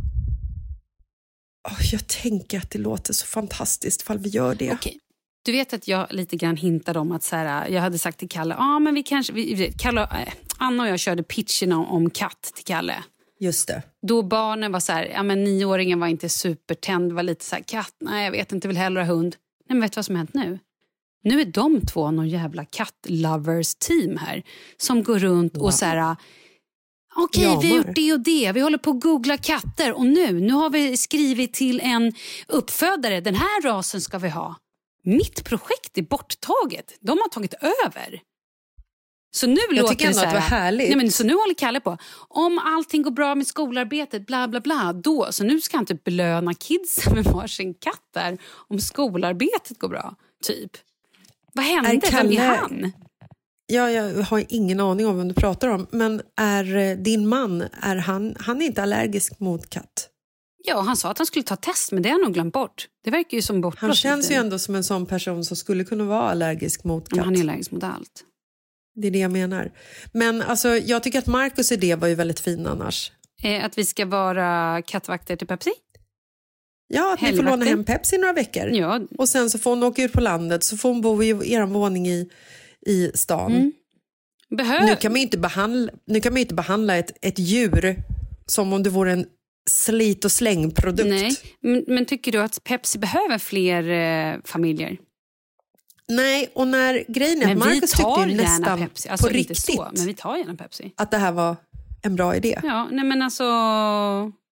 [1.69, 4.73] Åh, jag tänker att det låter så fantastiskt ifall vi gör det.
[4.73, 4.99] Okej.
[5.45, 8.29] Du vet att jag lite grann hintade om att så här, jag hade sagt till
[8.29, 12.11] Kalle, ah, men vi kanske, vi, Kalle, äh, Anna och jag körde pitchen om, om
[12.11, 13.05] katt till Kalle.
[13.41, 13.83] Just det.
[14.07, 17.63] Då barnen var så här, ja men nioåringen var inte supertänd, var lite så här,
[17.63, 19.37] katt, nej jag vet inte, vill hellre ha hund.
[19.69, 20.59] Nej men vet du vad som hänt nu?
[21.25, 24.43] Nu är de två någon jävla katt-lovers team här
[24.77, 26.17] som går runt och så här,
[27.17, 30.41] okej vi har gjort det och det, vi håller på att googla katter och nu,
[30.41, 32.13] nu har vi skrivit till en
[32.49, 34.57] uppfödare, den här rasen ska vi ha.
[35.05, 38.21] Mitt projekt är borttaget, de har tagit över.
[39.35, 40.89] Så nu Jag låter tycker ändå det så att det här, var härligt.
[40.89, 41.99] Nej, men så nu håller Kalle på.
[42.29, 45.29] Om allting går bra med skolarbetet, bla bla bla, då.
[45.31, 48.39] Så nu ska han typ belöna kidsen med varsin katt där
[48.69, 50.15] om skolarbetet går bra.
[50.45, 50.71] Typ.
[51.53, 51.91] Vad hände?
[51.91, 52.93] Är Vem är Kalle- han?
[53.67, 55.87] Ja, jag har ingen aning om vem du pratar om.
[55.91, 60.09] Men är eh, din man, är han, han är inte allergisk mot katt?
[60.65, 62.89] Ja, han sa att han skulle ta test, men det har han nog glömt bort.
[63.05, 63.81] Det verkar ju som bortblåst.
[63.83, 67.19] Han känns ju ändå som en sån person som skulle kunna vara allergisk mot Men
[67.19, 67.25] katt.
[67.25, 68.25] han är allergisk mot allt.
[68.95, 69.73] Det är det jag menar.
[70.13, 73.13] Men alltså, jag tycker att Marcus idé var ju väldigt fin annars.
[73.43, 75.71] Eh, att vi ska vara kattvakter till Pepsi?
[76.89, 78.67] Ja, att ni får låna hem Pepsi några veckor.
[78.69, 79.01] Ja.
[79.19, 81.67] Och sen så får hon åka ut på landet så får hon bo i er
[81.67, 82.29] våning i,
[82.87, 83.53] i stan.
[83.53, 83.73] Mm.
[84.51, 87.97] Behö- Nu kan man ju inte behandla, nu kan man inte behandla ett, ett djur
[88.47, 89.27] som om det vore en
[89.71, 91.09] slit och slängprodukt.
[91.09, 94.97] Nej, men, men tycker du att Pepsi behöver fler eh, familjer?
[96.09, 99.09] Nej, och när grejen är att Men Marcus tyckte ju nästan Pepsi.
[99.09, 100.93] Alltså på inte riktigt så, men vi tar gärna Pepsi.
[100.97, 101.57] att det här var
[102.03, 102.61] en bra idé.
[102.63, 103.45] Ja, nej men alltså...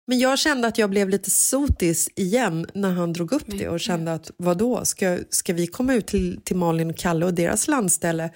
[0.07, 3.81] Men jag kände att jag blev lite sotis igen när han drog upp det och
[3.81, 7.69] kände att vadå, ska, ska vi komma ut till, till Malin och Kalle och deras
[7.69, 8.31] landställe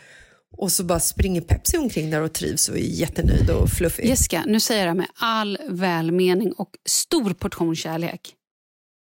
[0.56, 4.06] och så bara springer Pepsi omkring där och trivs och är jättenöjd och fluffig.
[4.06, 8.34] Jessica, nu säger jag det med all välmening och stor portion kärlek.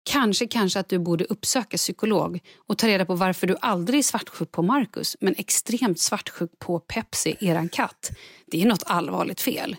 [0.03, 4.03] Kanske, kanske att du borde uppsöka psykolog och ta reda på varför du aldrig är
[4.03, 8.11] svartsjuk på Marcus men extremt svartsjuk på Pepsi, eran katt.
[8.51, 9.75] Det är något allvarligt fel.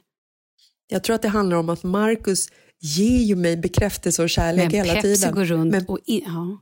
[0.89, 2.49] Jag tror att det handlar om att Marcus
[2.81, 5.35] ger ju mig bekräftelse och kärlek Men hela Pepsi tiden.
[5.35, 5.99] går runt Men och...
[6.07, 6.59] I, ja,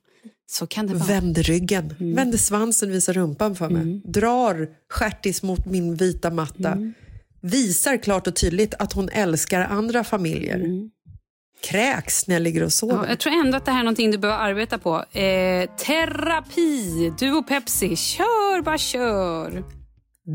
[0.51, 1.05] så kan det vara.
[1.09, 2.15] vänder ryggen, Mm.
[2.15, 4.01] vänder svansen, visar rumpan för mig.
[4.05, 6.73] Drar stjärtis mot min vita matta.
[6.73, 6.95] Mm.
[7.41, 10.65] Visar klart och tydligt att hon älskar andra familjer.
[11.65, 12.95] Kräks när jag ligger och sover.
[12.95, 13.05] Mm.
[13.05, 14.97] Ja, jag tror ändå att det här är någonting du behöver arbeta på.
[15.19, 17.97] Eh, terapi, du och Pepsi.
[17.97, 19.65] Kör, bara kör.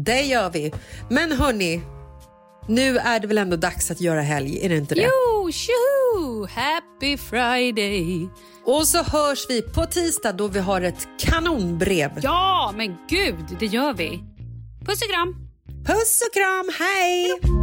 [0.06, 0.74] Det gör vi.
[1.10, 1.82] Men hörni,
[2.68, 5.02] nu är det väl ändå dags att göra helg, är det inte det?
[5.02, 6.48] Jo, tjoho!
[6.48, 8.30] Happy Friday!
[8.66, 12.12] Och så hörs vi på tisdag då vi har ett kanonbrev.
[12.22, 14.24] Ja, men gud, det gör vi.
[14.86, 15.36] Puss och kram!
[15.86, 17.63] Puss och kram, hej!